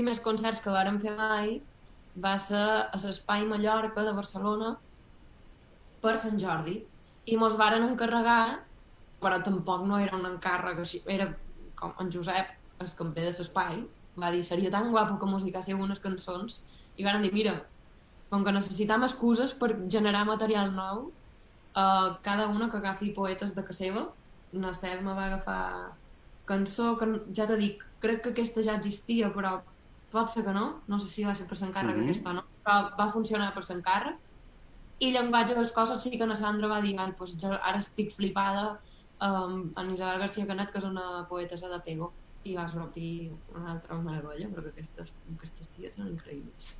[0.01, 1.59] primers concerts que vàrem fer mai
[2.25, 4.71] va ser a l'Espai Mallorca de Barcelona
[6.01, 6.79] per Sant Jordi.
[7.29, 8.63] I mos varen encarregar
[9.21, 11.27] però tampoc no era un encàrrec així, era
[11.77, 13.83] com en Josep el camper de l'espai
[14.23, 16.63] va dir seria tan guapo que musicasseu unes cançons
[16.97, 17.59] i van dir mira
[18.31, 23.67] com que necessitam excuses per generar material nou uh, cada una que agafi poetes de
[23.67, 24.07] casa seva
[24.53, 25.61] la Cel me va agafar
[26.49, 29.61] cançó que ja t'he dit, crec que aquesta ja existia però
[30.13, 32.01] pot ser que no, no sé si va ser per s'encàrrec mm.
[32.01, 32.11] -hmm.
[32.11, 34.17] aquesta o no, però va funcionar per s'encàrrec
[35.01, 37.79] i llenguatge de les coses sí que na Sandra va dir "Ai, pues, jo ara
[37.79, 38.81] estic flipada
[39.21, 42.13] um, en Isabel García Canet que és una poetessa de Pego
[42.45, 46.77] i va sortir una altra meravella perquè aquestes, aquestes ties són increïbles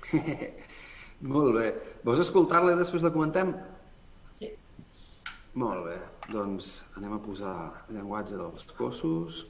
[1.20, 1.66] Molt bé.
[2.04, 3.52] Vols escoltar-la i després la comentem?
[4.38, 4.48] sí.
[5.54, 5.96] Molt bé.
[6.32, 7.56] Doncs anem a posar
[7.90, 9.42] llenguatge dels cossos.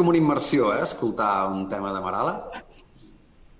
[0.00, 2.34] Com una immersió, eh, escoltar un tema de Marala.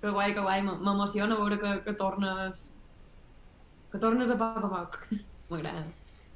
[0.01, 2.71] Que guai, que guai, m'emociona veure que, que tornes...
[3.91, 4.97] Que tornes a poc a poc.
[5.51, 5.85] M'agrada.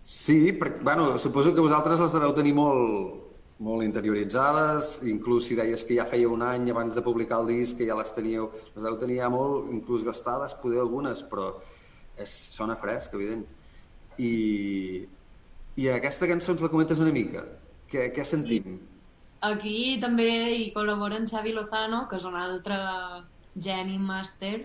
[0.05, 3.33] Sí, perquè, bueno, suposo que vosaltres les deveu tenir molt,
[3.65, 7.79] molt interioritzades, inclús si deies que ja feia un any abans de publicar el disc,
[7.79, 11.55] que ja les teníeu, les deveu tenir ja molt, inclús gastades, poder algunes, però
[12.21, 13.47] és, sona fresc, evident.
[14.21, 14.33] I,
[15.81, 17.47] I aquesta cançó ens la comentes una mica.
[17.89, 18.77] Què, què sentim?
[19.45, 20.25] Aquí també
[20.55, 22.77] hi col·labora en Xavi Lozano, que és un altre
[23.61, 24.55] geni màster.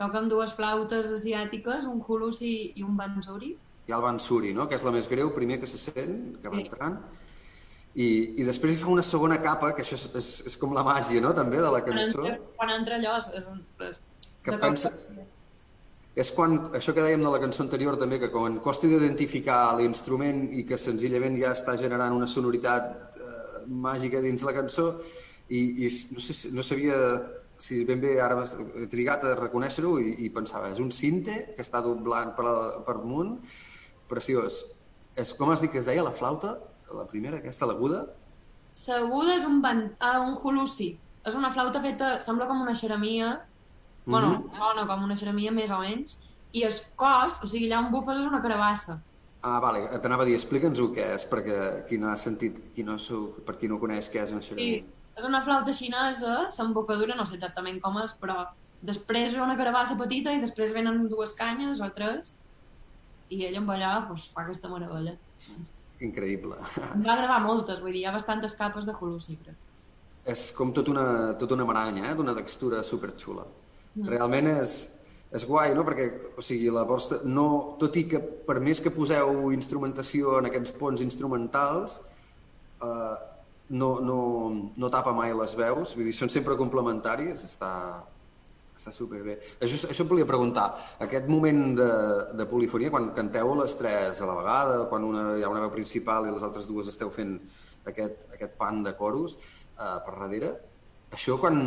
[0.00, 3.52] Toca amb dues flautes asiàtiques, un hulusi i un bansuri.
[3.86, 4.68] Hi ha el Bansuri, no?
[4.68, 6.62] que és la més greu, primer que se sent, que va Sí.
[6.66, 6.98] entrant.
[7.94, 8.06] I,
[8.38, 11.20] I després hi fa una segona capa, que això és, és, és com la màgia,
[11.20, 12.22] no?, també, de la Quan cançó.
[12.24, 13.26] entra, quan entra allò és...
[13.34, 13.48] és,
[13.88, 13.96] és
[14.44, 14.92] Que pensa-
[16.16, 20.48] És quan, això que dèiem de la cançó anterior també, que quan costa d'identificar l'instrument
[20.52, 23.09] i que senzillament ja està generant una sonoritat
[23.70, 24.86] màgica dins la cançó
[25.48, 26.96] i, i no, sé, no sabia
[27.60, 28.44] si ben bé ara
[28.80, 32.46] he trigat a reconèixer-ho i, i pensava, és un cinte que està doblant per,
[32.86, 33.36] per amunt,
[34.08, 34.62] preciós.
[35.14, 36.54] És, com has dit que es deia la flauta?
[36.96, 38.06] La primera, aquesta, l'aguda?
[38.74, 39.90] Seguda és un, ban...
[40.00, 40.94] ah, un hulusi.
[41.26, 43.34] És una flauta feta, sembla com una xeremia,
[44.06, 44.52] bueno, Mhm.
[44.56, 46.16] sona com una xeremia més o menys,
[46.52, 49.02] i el cos, o sigui, allà on bufes és una carabassa.
[49.42, 52.98] Ah, vale, t'anava a dir, explica'ns-ho què és, perquè qui no ha sentit, qui no
[53.00, 54.82] sou, per qui no coneix què és una Sí, xeremia.
[55.16, 58.36] és una flauta xinesa, l'embocadura no sé exactament com és, però
[58.82, 62.38] després ve una carabassa petita i després venen dues canyes o tres
[63.30, 65.16] i ell amb allà pues, fa aquesta meravella.
[66.00, 66.56] Increïble.
[66.94, 69.56] En va gravar moltes, vull dir, hi ha bastantes capes de hulusi, crec.
[70.30, 72.14] és com tot una, tot una maranya, eh?
[72.14, 73.46] d'una textura superxula.
[73.96, 74.06] Mm.
[74.08, 74.74] Realment és,
[75.30, 75.84] és guai, no?
[75.86, 76.06] Perquè,
[76.36, 77.20] o sigui, la vostra...
[77.24, 82.00] No, tot i que per més que poseu instrumentació en aquests ponts instrumentals,
[82.82, 83.18] eh,
[83.70, 84.20] no, no,
[84.76, 87.70] no tapa mai les veus, vull dir, són sempre complementaris, està,
[88.74, 89.36] està superbé.
[89.62, 90.66] Això, això et volia preguntar,
[91.06, 91.90] aquest moment de,
[92.40, 95.70] de polifonia, quan canteu les tres a la vegada, quan una, hi ha una veu
[95.76, 97.36] principal i les altres dues esteu fent
[97.86, 100.50] aquest, aquest pan de coros eh, per darrere,
[101.14, 101.62] això quan,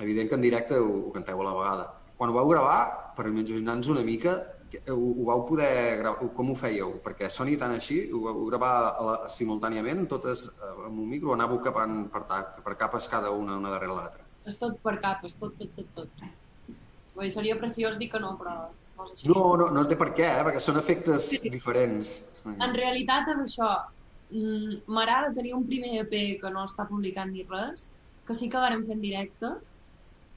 [0.00, 1.86] evident que en directe ho, ho canteu a la vegada.
[2.16, 4.36] Quan ho vau gravar, per imaginar-nos una mica,
[4.88, 6.94] ho, ho vau poder gravar, com ho fèieu?
[7.04, 8.72] Perquè soni tan així, ho vau gravar
[9.04, 13.30] la, simultàniament, totes eh, amb un micro, o anàveu capant per, ta- per capes cada
[13.36, 14.24] una, una darrere l'altra?
[14.46, 16.26] És tot per capes, tot, tot, tot, tot.
[17.16, 18.66] Dir, seria preciós dir que no, però no.
[19.28, 20.44] No, no, no té per què, eh?
[20.46, 22.14] perquè són efectes diferents.
[22.48, 23.68] En realitat és això.
[24.32, 27.90] Mm, Marala tenia un primer EP que no està publicant ni res,
[28.26, 29.50] que sí que vàrem fer en directe,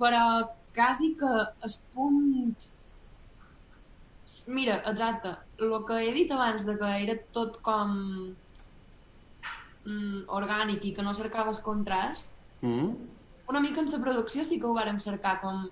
[0.01, 0.23] però
[0.79, 1.31] quasi que
[1.67, 2.55] es punt...
[4.47, 7.91] Mira, exacte, el que he dit abans de que era tot com
[9.85, 12.27] mm, orgànic i que no cercaves contrast,
[12.61, 12.89] Mm?
[13.47, 15.69] una mica en la producció sí que ho vàrem cercar, com,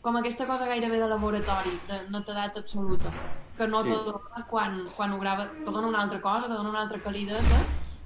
[0.00, 3.10] com aquesta cosa gairebé de laboratori, de netedat absoluta,
[3.56, 3.88] que no Sí.
[3.88, 3.96] sí.
[3.96, 7.00] te dona quan, quan ho grava, te dona una altra cosa, te dona una altra
[7.02, 7.58] calidesa,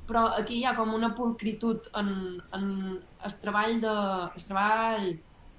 [0.08, 2.64] però aquí hi ha com una pulcritud en, en
[3.24, 3.94] el treball de,
[4.34, 5.12] el treball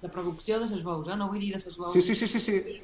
[0.04, 1.16] de producció de les veus, eh?
[1.20, 2.82] no vull dir de les veus, Sí, sí, sí, sí, sí.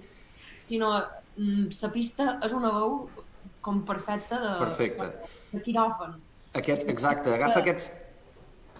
[0.59, 0.91] sinó
[1.37, 3.01] mm, la pista és una veu
[3.61, 5.09] com perfecta de, Perfecte.
[5.51, 6.15] de quiròfan.
[6.55, 7.89] Aquest, exacte, agafa aquests...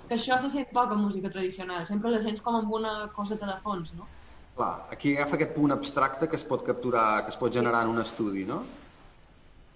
[0.09, 3.45] Que això se sent poc en música tradicional, sempre la sents com amb una coseta
[3.45, 4.07] de fons, no?
[4.55, 7.93] Clar, aquí agafa aquest punt abstracte que es pot capturar, que es pot generar en
[7.93, 8.63] un estudi, no?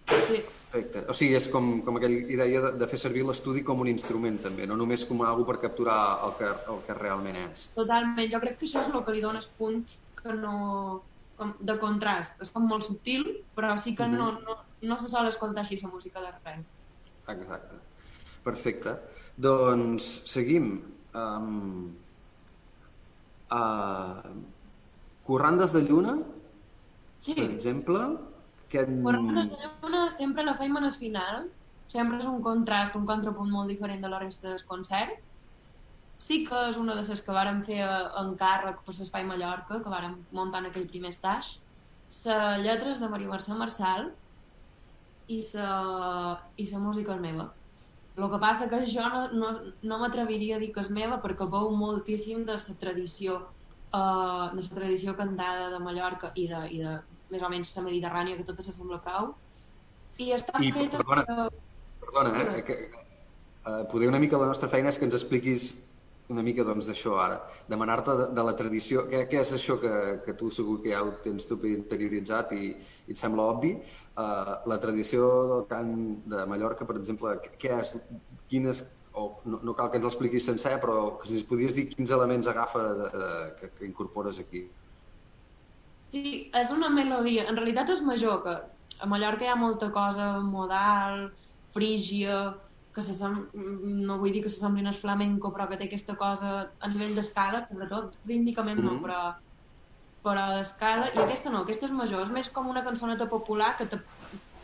[0.10, 0.42] Sí.
[0.74, 1.04] Perfecte.
[1.06, 4.40] O sigui, és com, com aquella idea de, de fer servir l'estudi com un instrument,
[4.42, 7.68] també, no només com algo per capturar el que, el que realment és.
[7.76, 9.84] Totalment, jo crec que això és el que li dona el punt
[10.18, 10.56] que no...
[11.38, 12.42] Com, de contrast.
[12.46, 15.90] És com molt subtil, però sí que no, no, no se sol escoltar així la
[15.90, 16.66] música de res.
[17.34, 17.80] Exacte.
[18.46, 18.94] Perfecte.
[19.42, 20.76] Doncs seguim.
[21.18, 21.88] Um,
[23.54, 24.34] uh,
[25.26, 26.18] Corrandes de lluna,
[27.24, 28.00] Sí, per exemple,
[29.50, 31.50] de lluna sempre la feim en el final,
[31.88, 35.12] sempre és un contrast, un contrapunt molt diferent de la resta del concert.
[36.18, 39.82] Sí que és una de les que vàrem fer a- en càrrec per l'Espai Mallorca,
[39.84, 41.60] que vàrem muntar en aquell primer stage.
[42.26, 44.12] La lletra és de Maria Mercè Marçal
[45.28, 47.52] i la, i la música és meva.
[48.16, 49.48] El que passa que jo no, no,
[49.82, 53.40] no m'atreviria a dir que és meva perquè veu moltíssim de la tradició
[53.94, 57.00] uh, de la tradició cantada de Mallorca i de, i de
[57.34, 59.34] més o menys la Mediterrània, que tota s'assembla prou.
[60.22, 61.02] I està I, feta...
[61.02, 61.50] perdona,
[62.04, 62.64] Perdona, eh?
[62.68, 62.76] Que,
[63.66, 65.72] uh, poder una mica la nostra feina és que ens expliquis
[66.32, 69.92] una mica doncs, d'això ara, demanar-te de, de la tradició, què, què és això que,
[70.26, 74.54] que tu segur que ja ho tens tu interioritzat i, i et sembla obvi, uh,
[74.72, 75.96] la tradició del cant
[76.32, 77.96] de Mallorca, per exemple, què és,
[78.52, 78.86] quines,
[79.20, 82.16] o no, no cal que ens l'expliquis sencer, però que si ens podies dir quins
[82.16, 84.64] elements agafa de, de, que, que incorpores aquí.
[86.14, 87.48] Sí, és una melodia.
[87.50, 88.52] En realitat és major, que
[89.02, 91.32] a Mallorca hi ha molta cosa modal,
[91.74, 92.54] frígia,
[92.94, 93.40] que se sem...
[93.54, 97.64] no vull dir que s'assemblin al flamenco, però que té aquesta cosa a nivell d'escala,
[97.66, 98.92] sobretot rítmicament mm -hmm.
[98.92, 99.04] no, Mhm.
[99.06, 99.22] però,
[100.24, 103.86] però d'escala, i aquesta no, aquesta és major, és més com una cançoneta popular que,
[103.86, 104.00] te...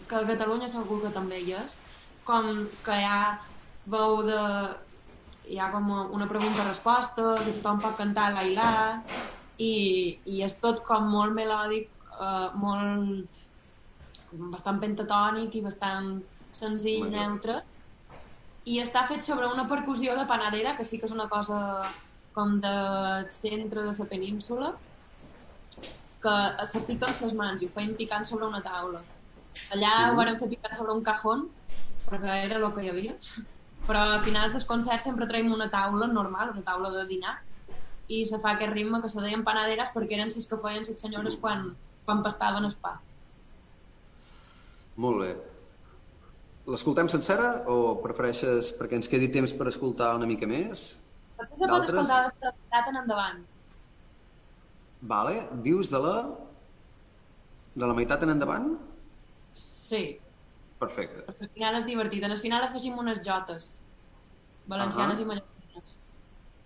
[0.07, 1.79] que a Catalunya segur que també hi és,
[2.23, 3.39] com que hi ha
[3.85, 4.41] veu de...
[5.49, 9.01] hi ha com una pregunta-resposta, que tothom pot cantar l'Ailà,
[9.59, 9.73] i,
[10.25, 13.39] i és tot com molt melòdic, eh, molt
[14.53, 16.19] bastant pentatònic i bastant
[16.55, 17.17] senzill, Major.
[17.17, 17.57] neutre,
[18.69, 21.59] i està fet sobre una percussió de panadera, que sí que és una cosa
[22.33, 22.73] com de
[23.33, 24.73] centre de la península,
[26.23, 26.35] que
[26.67, 29.01] se pica amb les mans i ho feien picant sobre una taula.
[29.75, 31.47] Allà ho varen fer picant sobre un cajón,
[32.09, 33.15] perquè era el que hi havia,
[33.87, 37.39] però a finals dels concerts sempre traiem una taula normal, una taula de dinar,
[38.09, 41.01] i se fa aquest ritme que se deien panaderes perquè eren les que feien les
[41.01, 41.69] senyores quan,
[42.05, 42.95] quan pastaven el pa.
[44.99, 45.29] Molt bé.
[46.69, 50.91] L'escoltem sencera o prefereixes, perquè ens quedi temps per escoltar una mica més?
[51.39, 53.43] Després se pot escoltar l'estrellat en endavant.
[55.13, 55.35] Vale,
[55.65, 56.15] dius de la...
[57.75, 58.73] de la meitat en endavant?
[59.71, 60.19] Sí,
[60.81, 61.23] Perfecte.
[61.29, 62.25] perquè al final és divertit.
[62.25, 63.71] En el final afegim unes jotes
[64.69, 65.23] valencianes Ahà.
[65.23, 65.95] i mallorquines.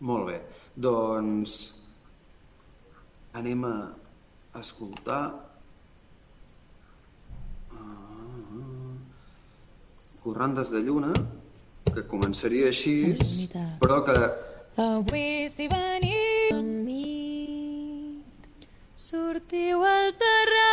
[0.04, 0.40] Molt bé.
[0.76, 1.74] Doncs
[3.34, 3.92] anem a
[4.60, 5.24] escoltar...
[7.74, 8.00] Ah,
[10.24, 11.12] Corrandes de lluna,
[11.92, 12.96] que començaria així,
[13.82, 14.16] però que
[14.80, 18.24] Avui si veniu amic,
[18.98, 20.64] sortiu al terrat.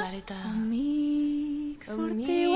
[0.00, 0.38] Clarita.
[0.50, 2.55] Amic, sortiu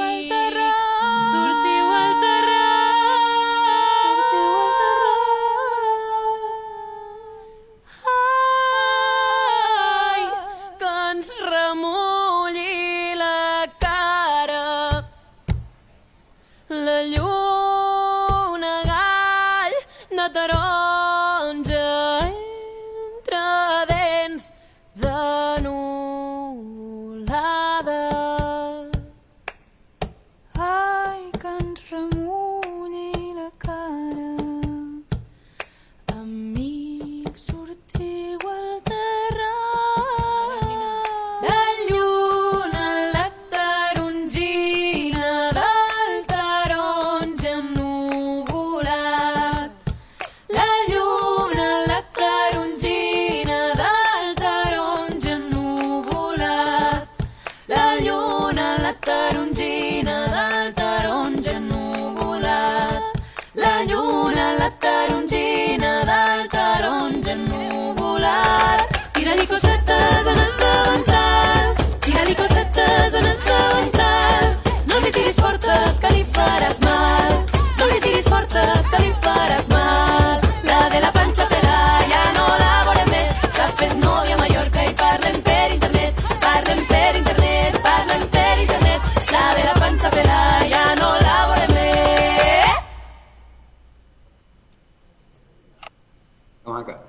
[96.70, 97.00] maca.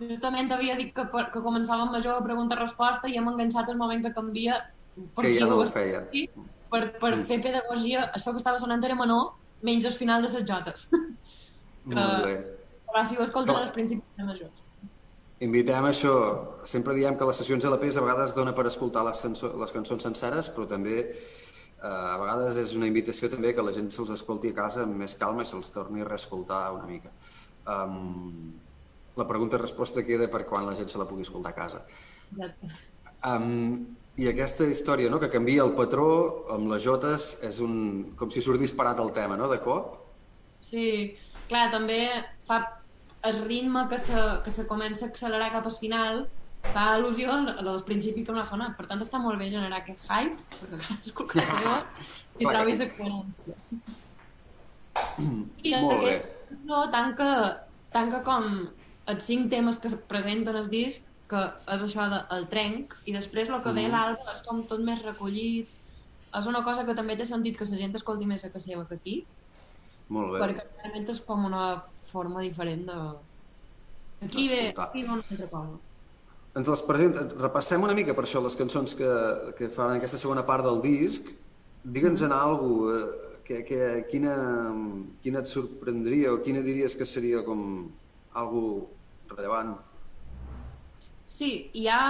[0.00, 4.12] Justament havia dit que, que començava amb major pregunta-resposta i hem enganxat el moment que
[4.12, 4.58] canvia
[5.14, 6.26] per Que qui ja no ho aquí,
[6.70, 8.10] per, per fer pedagogia.
[8.12, 10.90] Això que estava sonant era menor, menys el final de les jotes.
[11.86, 12.36] Molt bé.
[12.86, 13.62] Però si ho escolten No.
[13.62, 14.62] als principis de majors.
[15.40, 16.12] Invitem a això.
[16.64, 20.48] Sempre diem que les sessions LPs a vegades dona per escoltar les, les cançons senceres,
[20.50, 24.56] però també eh, a vegades és una invitació també que la gent se'ls escolti a
[24.56, 27.12] casa amb més calma i se'ls torni a reescoltar una mica.
[27.66, 28.54] Um,
[29.16, 31.82] la pregunta-resposta queda per quan la gent se la pugui escoltar a casa.
[32.30, 32.72] Exacte.
[33.26, 36.08] Um, I aquesta història, no?, que canvia el patró
[36.54, 38.14] amb les jotes, és un...
[38.16, 39.96] com si surt disparat el tema, no?, de cop.
[40.64, 40.86] Sí,
[41.50, 42.00] clar, també
[42.48, 42.62] fa
[43.26, 46.26] el ritme que se, que se comença a accelerar cap al final
[46.72, 48.76] fa al·lusió a lo del principi que no ha sonat.
[48.78, 51.76] Per tant, està molt bé generar aquest hype, perquè cadascú que seva
[52.40, 52.82] i trobis
[53.68, 53.80] sí.
[55.62, 56.16] I Molt bé.
[56.16, 57.28] aquest no tanca,
[57.92, 58.48] tanca com
[59.06, 61.40] els cinc temes que es presenten al disc, que
[61.74, 65.70] és això del trenc, i després el que ve l'alba és com tot més recollit.
[66.36, 68.84] És una cosa que també té sentit que la gent escolti més a casa seva
[68.86, 69.16] que aquí,
[70.08, 70.42] Molt bé.
[70.42, 71.66] perquè realment és com una
[72.12, 72.98] forma diferent de...
[74.26, 75.78] Aquí ve, aquí ve una altra cosa.
[76.56, 79.10] Ens les presenta, repassem una mica per això les cançons que,
[79.58, 81.26] que fan aquesta segona part del disc.
[81.84, 83.80] Digue'ns en alguna cosa, eh, que, que,
[84.10, 84.34] quina,
[85.22, 87.60] quina et sorprendria o quina diries que seria com
[88.34, 88.62] algo
[89.32, 89.76] rellevant?
[91.26, 92.02] Sí, hi ha...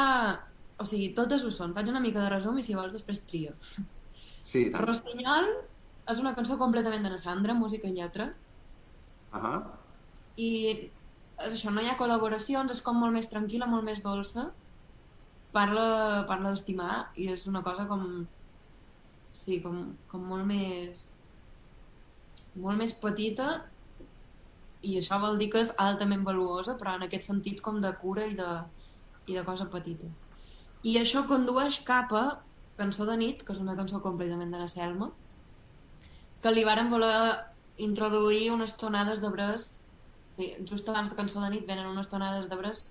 [0.77, 1.73] O sigui, totes ho són.
[1.73, 3.55] Faig una mica de resum i si vols després tria.
[4.47, 4.85] Sí, tant.
[4.87, 5.49] Rossinyol
[6.07, 8.29] és una cançó completament de Sandra, música i lletra,
[9.35, 9.57] Ahà.
[10.39, 10.51] i
[11.43, 14.45] és això, no hi ha col·laboracions, és com molt més tranquil·la, molt més dolça,
[15.57, 18.05] parla, parla d'estimar i és una cosa com
[19.43, 21.09] sí, com, com molt més
[22.57, 23.49] molt més petita
[24.87, 28.26] i això vol dir que és altament valuosa però en aquest sentit com de cura
[28.30, 28.51] i de,
[29.26, 30.11] i de cosa petita
[30.87, 32.26] i això condueix cap a
[32.76, 35.09] Cançó de nit, que és una cançó completament de la Selma
[36.45, 37.14] que li varen voler
[37.80, 39.70] introduir unes tonades de bres
[40.68, 42.91] just abans de Cançó de nit venen unes tonades de bres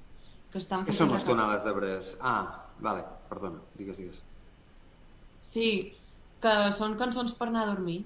[0.51, 2.15] que estan Què són les tonades de bres?
[2.21, 4.21] Ah, vale, perdona, digues, digues.
[5.43, 5.69] Sí,
[6.43, 8.01] que són cançons per anar a dormir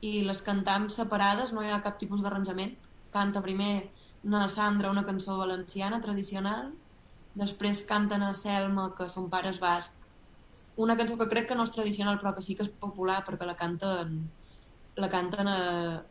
[0.00, 2.72] i les cantam separades, no hi ha cap tipus d'arranjament.
[3.14, 3.90] Canta primer
[4.22, 6.70] na Sandra una cançó valenciana tradicional,
[7.34, 9.96] després canta na Selma, que son pare és basc,
[10.76, 13.46] una cançó que crec que no és tradicional però que sí que és popular perquè
[13.48, 14.20] la canten
[15.00, 15.58] la canten a...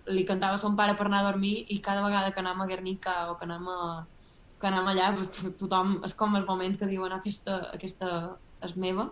[0.08, 3.16] li cantava son pare per anar a dormir i cada vegada que anem a Guernica
[3.32, 3.80] o que anem a
[4.60, 5.14] que anem allà,
[5.60, 8.10] tothom és com el moment que diuen aquesta, aquesta
[8.66, 9.06] és meva.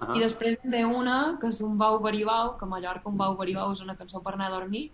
[0.00, 3.18] Ah, i després en ve una, que és un bau baribau, que a Mallorca un
[3.20, 4.86] bau baribau és una cançó per anar a dormir,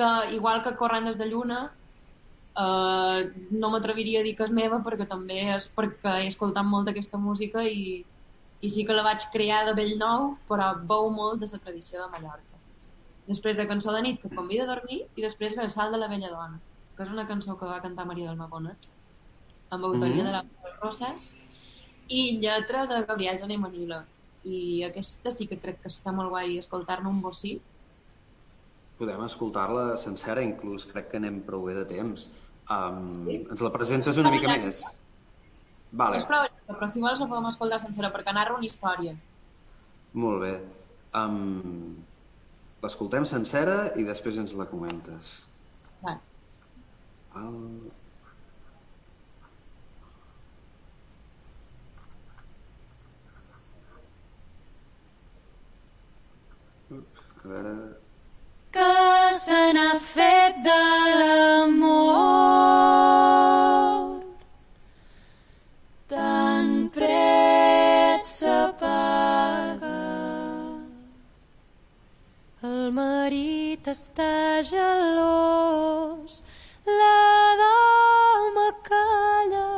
[0.00, 1.60] que igual que Correnes de Lluna,
[2.56, 6.88] eh, no m'atreviria a dir que és meva perquè també és perquè he escoltat molt
[6.88, 8.00] aquesta música i,
[8.60, 12.02] i sí que la vaig crear de bell nou, però beu molt de la tradició
[12.02, 12.46] de Mallorca.
[13.28, 16.00] Després de Cançó de nit, que convida a dormir, i després ve El salt de
[16.00, 16.58] la vella dona,
[16.96, 18.88] que és una cançó que va cantar Maria del Magonet,
[19.70, 20.26] amb autoria Mhm.
[20.26, 20.44] de la
[20.80, 21.40] Roses,
[22.08, 24.04] i lletra de Gabriel Jané Manila.
[24.44, 27.60] I aquesta sí que crec que està molt guai escoltar-ne un bocí.
[29.00, 32.28] Podem escoltar-la sencera, inclús crec que anem prou bé de temps.
[32.70, 33.36] Um, Sí.
[33.50, 34.82] Ens la presentes una mica més?
[35.90, 39.16] Vale, És prou llarga, però si vols la podem escoltar sencera perquè narra una història.
[40.12, 40.52] molt bé.
[41.14, 41.96] Um,
[42.82, 45.32] L'escoltem sencera i després ens la comentes.
[46.02, 46.20] Vale.
[47.36, 47.90] El...
[56.90, 57.74] A veure...
[59.32, 60.82] se n'ha fet de
[61.20, 62.10] l'amor.
[66.08, 70.00] Tan pret s'apaga.
[72.62, 76.42] El marit està gelós.
[76.86, 79.70] La dama calla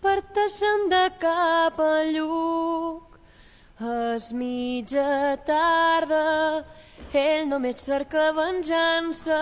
[0.00, 3.18] parteixen de cap a lluc.
[3.78, 6.64] És mitja tarda,
[7.14, 9.38] ell només cerca venjança,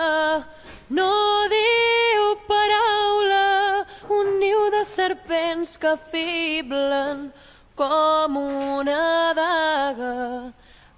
[0.89, 1.11] no
[1.51, 3.85] diu paraula,
[4.19, 7.31] un niu de serpents que fiblen
[7.75, 10.53] com una daga.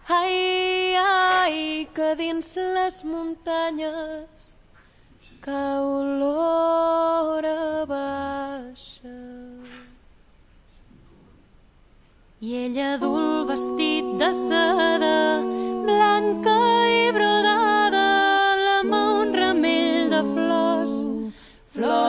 [0.09, 4.55] Ai, ai, que dins les muntanyes
[5.49, 9.17] cau l'hora baixa.
[12.41, 15.15] I ella du el vestit de seda,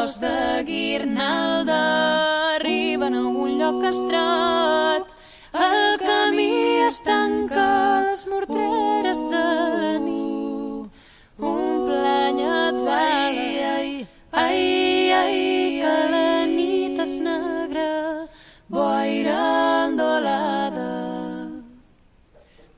[0.00, 5.04] flors de guirnalda, arriben a un lloc estret,
[5.52, 9.44] el camí es tanca a les morteres de
[9.82, 10.88] la nit,
[11.36, 15.38] un plany exhala, ai, ai, ai,
[15.82, 18.26] que la nit és negra,
[18.68, 19.38] boira
[19.86, 20.90] endolada.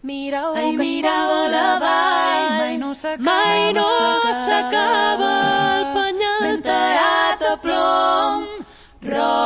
[0.02, 3.90] Mireu Ai, que mireu la vall, mai no s'acaba, mai no
[4.24, 5.61] no s'acaba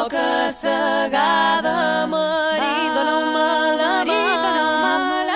[0.08, 3.48] que s'agada, marit, dona-me
[3.80, 5.35] la mà.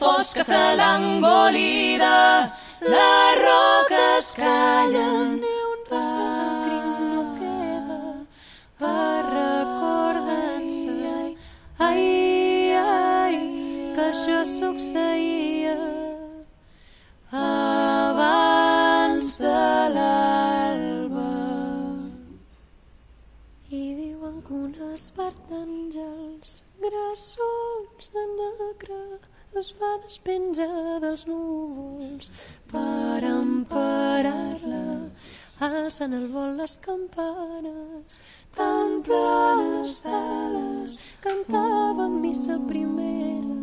[0.00, 2.16] Fosca se l'ha engolida,
[2.80, 7.98] les roques callen, ni un rastre de crim no queda
[8.80, 11.12] per recordar-se.
[11.88, 12.06] Ai,
[12.80, 13.38] ai,
[13.94, 15.76] que això succeïa
[17.44, 19.64] abans de
[19.96, 21.34] l'alba.
[23.68, 29.02] I diuen que un espart d'àngels grassons de negre
[29.58, 32.30] es va despenjar dels núvols
[32.70, 34.84] per emparar-la.
[35.66, 38.20] Alcen el vol les campanes
[38.56, 40.96] tan planes d'ales.
[41.24, 43.58] Cantaven missa primera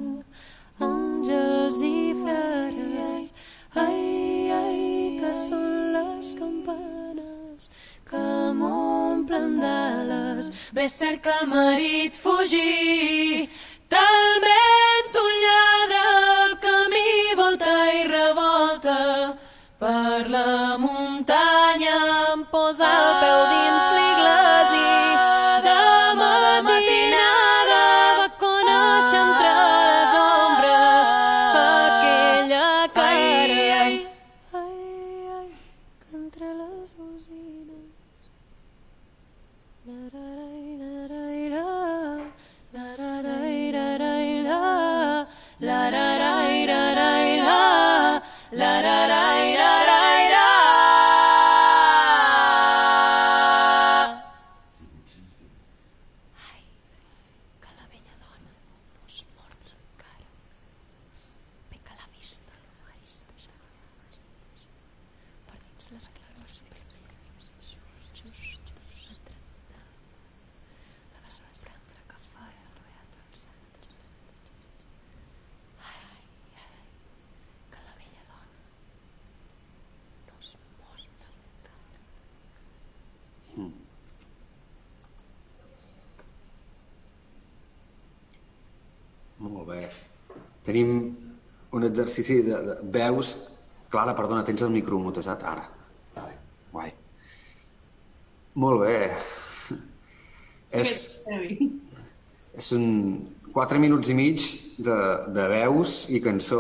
[0.83, 3.31] àngels i frares.
[3.73, 4.83] Ai, ai,
[5.21, 7.71] que són les campanes
[8.09, 8.25] que
[8.59, 10.51] m'omplen d'ales.
[10.73, 10.87] Ve
[11.23, 13.49] que el marit fugí
[13.93, 16.01] talment un lladre
[16.45, 17.11] el camí
[17.41, 18.97] volta i revolta
[19.79, 20.47] per la
[92.17, 93.37] un exercici de, de veus...
[93.89, 95.43] Clara, perdona, tens el micro mutesat?
[95.47, 95.63] Ara.
[96.15, 96.33] Vale.
[96.73, 96.89] Guai.
[98.59, 98.97] Molt bé.
[100.75, 101.23] És,
[102.57, 102.83] és un
[103.55, 104.43] 4 minuts i mig
[104.75, 104.97] de,
[105.31, 106.59] de veus i cançó.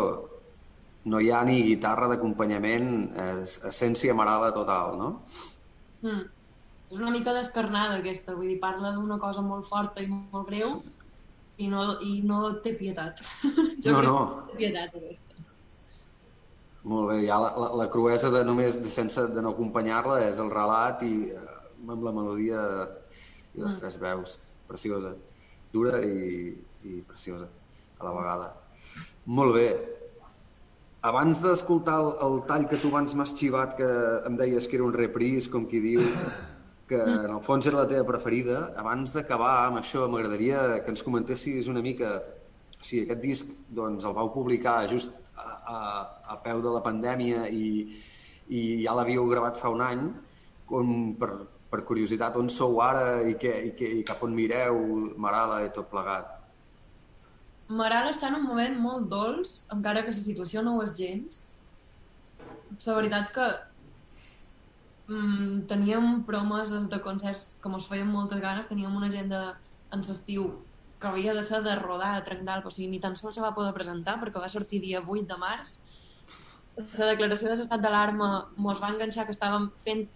[1.07, 2.87] No hi ha ni guitarra d'acompanyament,
[3.43, 5.11] és essència marada total, no?
[6.07, 6.23] Mm.
[6.87, 10.77] És una mica descarnada aquesta, vull dir, parla d'una cosa molt forta i molt greu
[11.59, 13.19] i no, i no té pietat.
[13.83, 14.19] jo No, crec no.
[14.47, 15.26] que té pietat aquesta.
[16.87, 20.39] Molt bé, ja la, la, la cruesa de només de, sense de no acompanyar-la és
[20.39, 21.43] el relat i eh,
[21.83, 22.61] amb la melodia
[23.57, 24.37] i les tres veus.
[24.67, 25.11] Preciosa.
[25.73, 26.53] Dura i,
[26.87, 27.49] i preciosa
[27.99, 28.47] a la vegada.
[29.27, 29.67] Molt bé.
[31.07, 33.91] Abans d'escoltar el, el tall que tu abans m'has xivat, que
[34.27, 36.03] em deies que era un reprise, com qui diu,
[36.87, 41.03] que en el fons era la teva preferida, abans d'acabar amb això, m'agradaria que ens
[41.03, 42.15] comentessis una mica
[42.79, 45.77] si aquest disc doncs, el vau publicar just a, a,
[46.33, 47.67] a peu de la pandèmia i,
[48.49, 50.07] i ja l'havíeu gravat fa un any,
[50.67, 51.31] com per,
[51.71, 54.81] per curiositat, on sou ara i, què, i, què, i cap on mireu,
[55.19, 56.33] Marala i tot plegat.
[57.67, 61.41] Maral està en un moment molt dolç, encara que la situació no ho és gens.
[62.85, 63.47] La veritat que
[65.11, 69.41] mm, teníem promeses de concerts que mos feien moltes ganes, teníem una agenda
[69.91, 70.47] en l'estiu
[70.99, 73.53] que havia de ser de rodar a Trenc o sigui, ni tan sols se va
[73.53, 75.77] poder presentar perquè va sortir dia 8 de març.
[76.97, 80.07] La declaració de l'estat d'alarma mos va enganxar que estàvem fent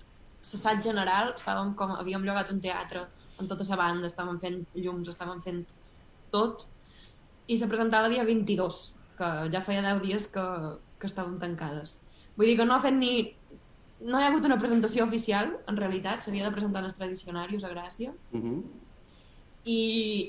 [0.42, 3.06] l'assaig general, estàvem com, havíem llogat un teatre
[3.38, 5.64] amb tota la banda, estàvem fent llums, estàvem fent
[6.34, 6.68] tot,
[7.48, 8.82] i se presentava dia 22,
[9.18, 10.46] que ja feia 10 dies que,
[11.00, 12.00] que estàvem tancades.
[12.38, 13.14] Vull dir que no ha fet ni...
[14.02, 17.64] No hi ha hagut una presentació oficial, en realitat, s'havia de presentar en els tradicionaris
[17.64, 18.62] a Gràcia, Uh -huh.
[19.64, 19.80] I,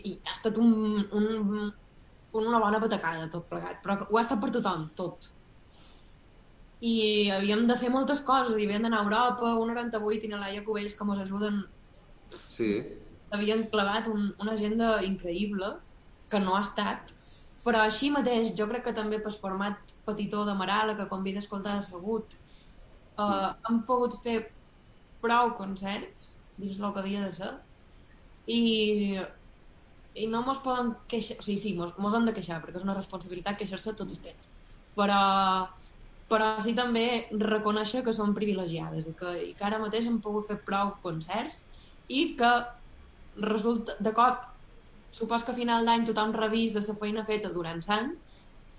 [0.04, 0.72] i ha estat un,
[1.12, 1.70] un,
[2.32, 5.30] una bona patacada tot plegat, però ho ha estat per tothom, tot.
[6.82, 10.42] I havíem de fer moltes coses, i havíem d'anar a Europa, un 98 i na
[10.42, 11.62] Laia Cubells que ens ajuden.
[12.48, 12.74] Sí.
[13.32, 15.68] havien clavat un, una agenda increïble
[16.32, 17.12] que no ha estat.
[17.64, 21.44] Però així mateix jo crec que també pel format petitó de Marala que convida a
[21.44, 22.34] escoltar assegut
[23.16, 24.38] uh, han pogut fer
[25.22, 27.52] prou concerts dins el que havia de ser
[28.47, 29.20] i,
[30.14, 32.86] i no mos poden queixar o sigui, sí, mos, mos han de queixar perquè és
[32.86, 34.51] una responsabilitat queixar-se tot el temps
[34.99, 35.20] però,
[36.28, 40.51] però sí també reconèixer que som privilegiades i que, i que ara mateix hem pogut
[40.51, 41.64] fer prou concerts
[42.09, 42.53] i que
[43.40, 44.43] resulta, de cop,
[45.12, 48.11] supos que a final d'any tothom revisa la feina feta durant l'any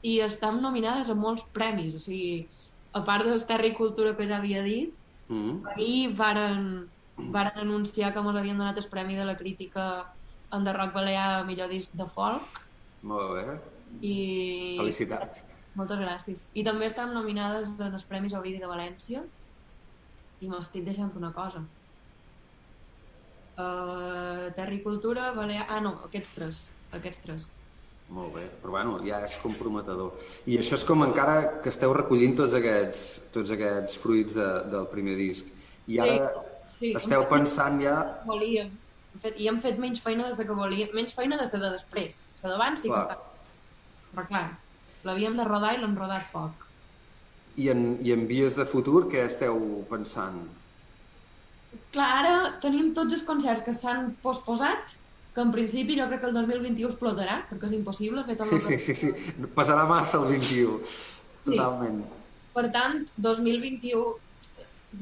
[0.04, 2.50] i estem nominades a molts premis, o sigui,
[2.94, 4.94] a part de Terra i Cultura que ja havia dit,
[5.30, 5.66] Mm.
[5.66, 10.14] ahir varen, varen anunciar que ens havien donat el premi de la crítica
[10.52, 12.62] en The Rock Balear a millor disc de folk
[13.04, 13.58] Molt bé.
[14.02, 15.44] i Felicitats.
[15.76, 16.48] moltes gràcies.
[16.54, 19.24] I també estan nominades en els Premis Ovidi de València
[20.42, 21.64] i m'estic deixant una cosa.
[23.54, 25.68] Uh, Terra i Cultura, Balear...
[25.70, 26.62] Ah, no, aquests tres.
[26.94, 27.52] Aquests tres.
[28.14, 30.14] Molt bé, però bueno, ja és comprometedor.
[30.50, 33.04] I això és com encara que esteu recollint tots aquests,
[33.34, 35.48] tots aquests fruits de, del primer disc.
[35.88, 36.42] I ara Sí,
[36.80, 36.94] sí.
[36.98, 37.98] esteu pensant ja...
[38.28, 38.72] Volíem.
[39.14, 40.90] Hem fet, I hem fet menys feina des de que volíem.
[40.98, 42.24] Menys feina des de després.
[42.42, 43.18] La d'abans sí que Clar.
[43.18, 43.32] està...
[44.14, 44.44] Però clar,
[45.08, 46.68] l'havíem de rodar i l'hem rodat poc.
[47.58, 49.58] I en, I en vies de futur, què esteu
[49.90, 50.42] pensant?
[51.94, 54.98] Clar, ara tenim tots els concerts que s'han posposat,
[55.34, 58.60] que en principi jo crec que el 2021 explotarà, perquè és impossible fer tot Sí,
[58.60, 59.48] el sí, sí, sí.
[59.56, 60.78] Passarà massa el 21.
[61.48, 62.04] Totalment.
[62.54, 64.04] Per tant, 2021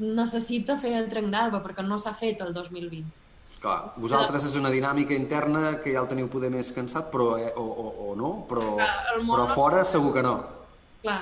[0.00, 3.04] necessita fer el trenc d'alba, perquè no s'ha fet el 2020.
[3.62, 7.52] Clar, vosaltres és una dinàmica interna que ja el teniu poder més cansat, però, eh,
[7.54, 8.88] o, o, o no, però, Clar,
[9.20, 10.34] però no- fora segur que no.
[11.02, 11.20] Clar,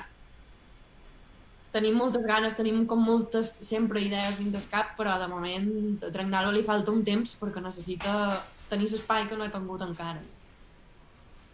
[1.74, 5.68] tenim moltes ganes, tenim com moltes sempre idees dins del cap, però de moment
[6.02, 8.40] a trenc d'alba li falta un temps perquè necessita
[8.70, 10.22] tenir l'espai que no he tingut encara.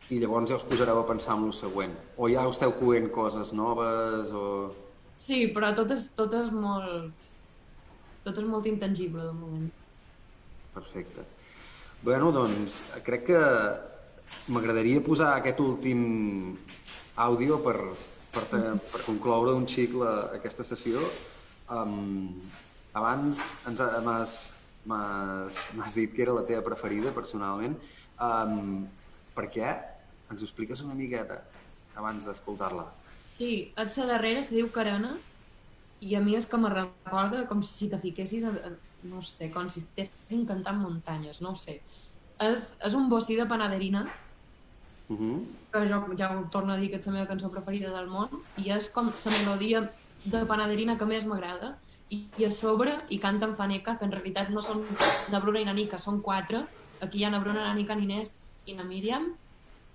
[0.08, 1.92] I llavors ja us posareu a pensar en el següent.
[2.16, 4.70] O ja esteu coent coses noves, o...
[5.16, 7.24] Sí, però tot és, tot és molt...
[8.26, 9.68] Tot és molt intangible, de moment.
[10.74, 11.22] Perfecte.
[12.02, 13.40] Bueno, doncs, crec que
[14.52, 16.00] m'agradaria posar aquest últim
[17.22, 17.76] àudio per,
[18.34, 18.44] per,
[18.90, 21.00] per concloure un xic la, aquesta sessió.
[21.72, 22.34] Um,
[22.98, 23.40] abans
[23.70, 24.36] ens ha- m'has
[24.86, 27.78] m'has m'has dit que era la teva preferida, personalment.
[28.22, 28.84] Um,
[29.34, 29.70] per què?
[30.30, 31.40] Ens ho expliques una miqueta
[31.96, 32.84] abans d'escoltar-la?
[33.37, 35.11] Sí, ets la darrera, se diu Carena,
[36.01, 38.70] i a mi és que me recorda com si te fiquessis, a,
[39.11, 41.82] no sé, com si estessin cantant muntanyes, no ho sé.
[42.41, 44.07] És, és un bocí de panaderina,
[45.09, 45.47] Uh -huh.
[45.70, 48.28] que jo ja ho torno a dir que és la meva cançó preferida del món,
[48.57, 49.93] i és com la melodia
[50.24, 51.78] de panaderina que més m'agrada,
[52.11, 54.82] i, i a sobre hi canten Faneca, que en realitat no són
[55.30, 56.66] na Bruna i na Nica, són quatre.
[57.01, 58.34] Aquí hi ha na Bruna, na Nica, na Inés
[58.66, 59.34] i na Míriam,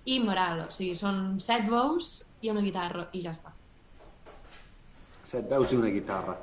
[0.06, 3.54] i Maral, o sigui, són set veus i una guitarra, i ja està.
[5.32, 6.34] set veus i una guitarra.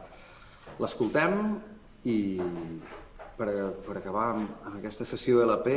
[0.81, 1.35] L'escoltem
[2.09, 2.41] i
[3.37, 3.49] per,
[3.85, 5.77] per acabar amb, amb aquesta sessió LP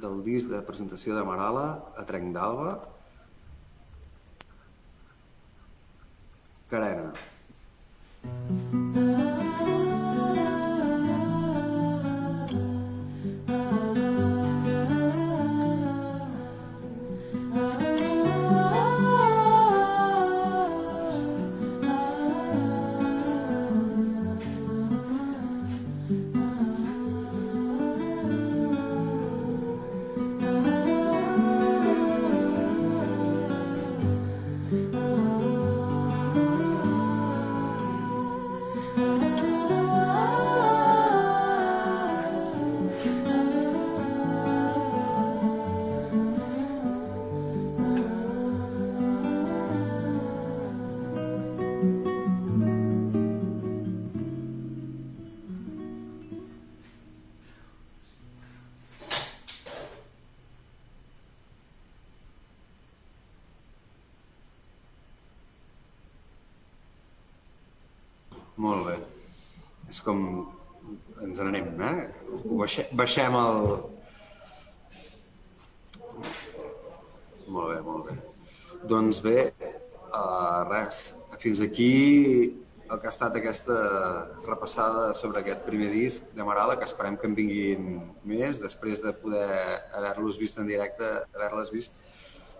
[0.00, 1.66] del disc de presentació de Marala
[1.96, 2.76] a Trenc d'Alba,
[6.70, 7.10] Carena.
[8.22, 8.89] Molt
[72.70, 73.56] Baixem, baixem el...
[77.50, 78.12] Molt bé, molt bé.
[78.92, 79.38] Doncs bé,
[80.14, 81.00] uh, res,
[81.42, 81.88] fins aquí
[82.86, 83.78] el que ha estat aquesta
[84.44, 87.88] repassada sobre aquest primer disc de Marala, que esperem que en vinguin
[88.22, 89.48] més, després de poder
[89.98, 91.98] haver-los vist en directe, haver-les vist.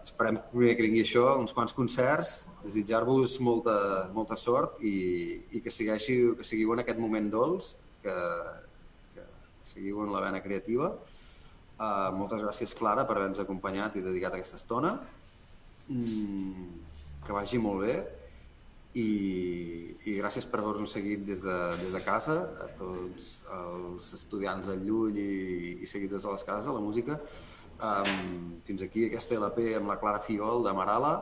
[0.03, 2.33] Esperem primer que vingui això, uns quants concerts,
[2.65, 3.77] desitjar-vos molta,
[4.17, 4.97] molta sort i,
[5.55, 8.17] i que, segueixi, que seguiu en aquest moment dolç, que
[9.71, 10.93] seguiu en la vena creativa.
[11.81, 14.97] Uh, moltes gràcies, Clara, per haver-nos acompanyat i dedicat aquesta estona.
[15.91, 16.66] Mm,
[17.25, 17.95] que vagi molt bé
[18.99, 19.07] i,
[20.11, 24.85] i gràcies per haver-nos seguit des de, des de casa, a tots els estudiants del
[24.87, 27.18] Llull i, i seguidors de les cases de la música.
[27.81, 31.14] Um, fins aquí aquesta LP amb la Clara Fiol de Marala.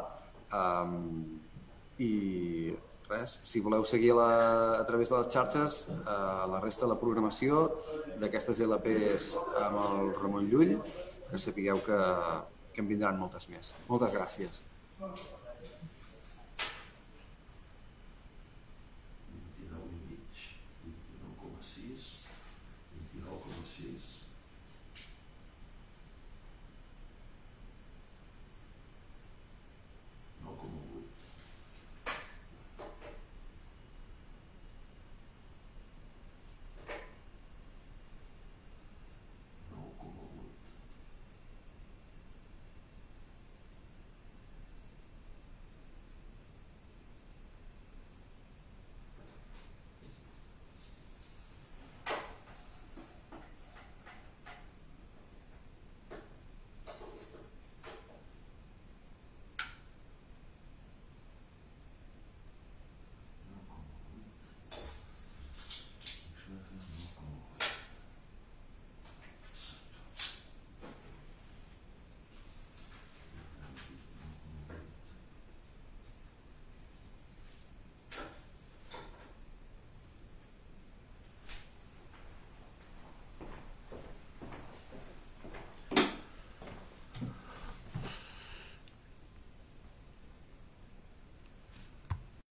[0.49, 0.97] Um,
[2.03, 2.13] I
[3.11, 4.29] res, si voleu seguir la,
[4.79, 7.65] a través de les xarxes uh, la resta de la programació
[8.21, 9.33] d'aquestes LPs
[9.65, 10.77] amb el Ramon Llull,
[11.31, 11.99] que sapigueu que,
[12.75, 13.75] que en vindran moltes més.
[13.89, 14.63] Moltes gràcies.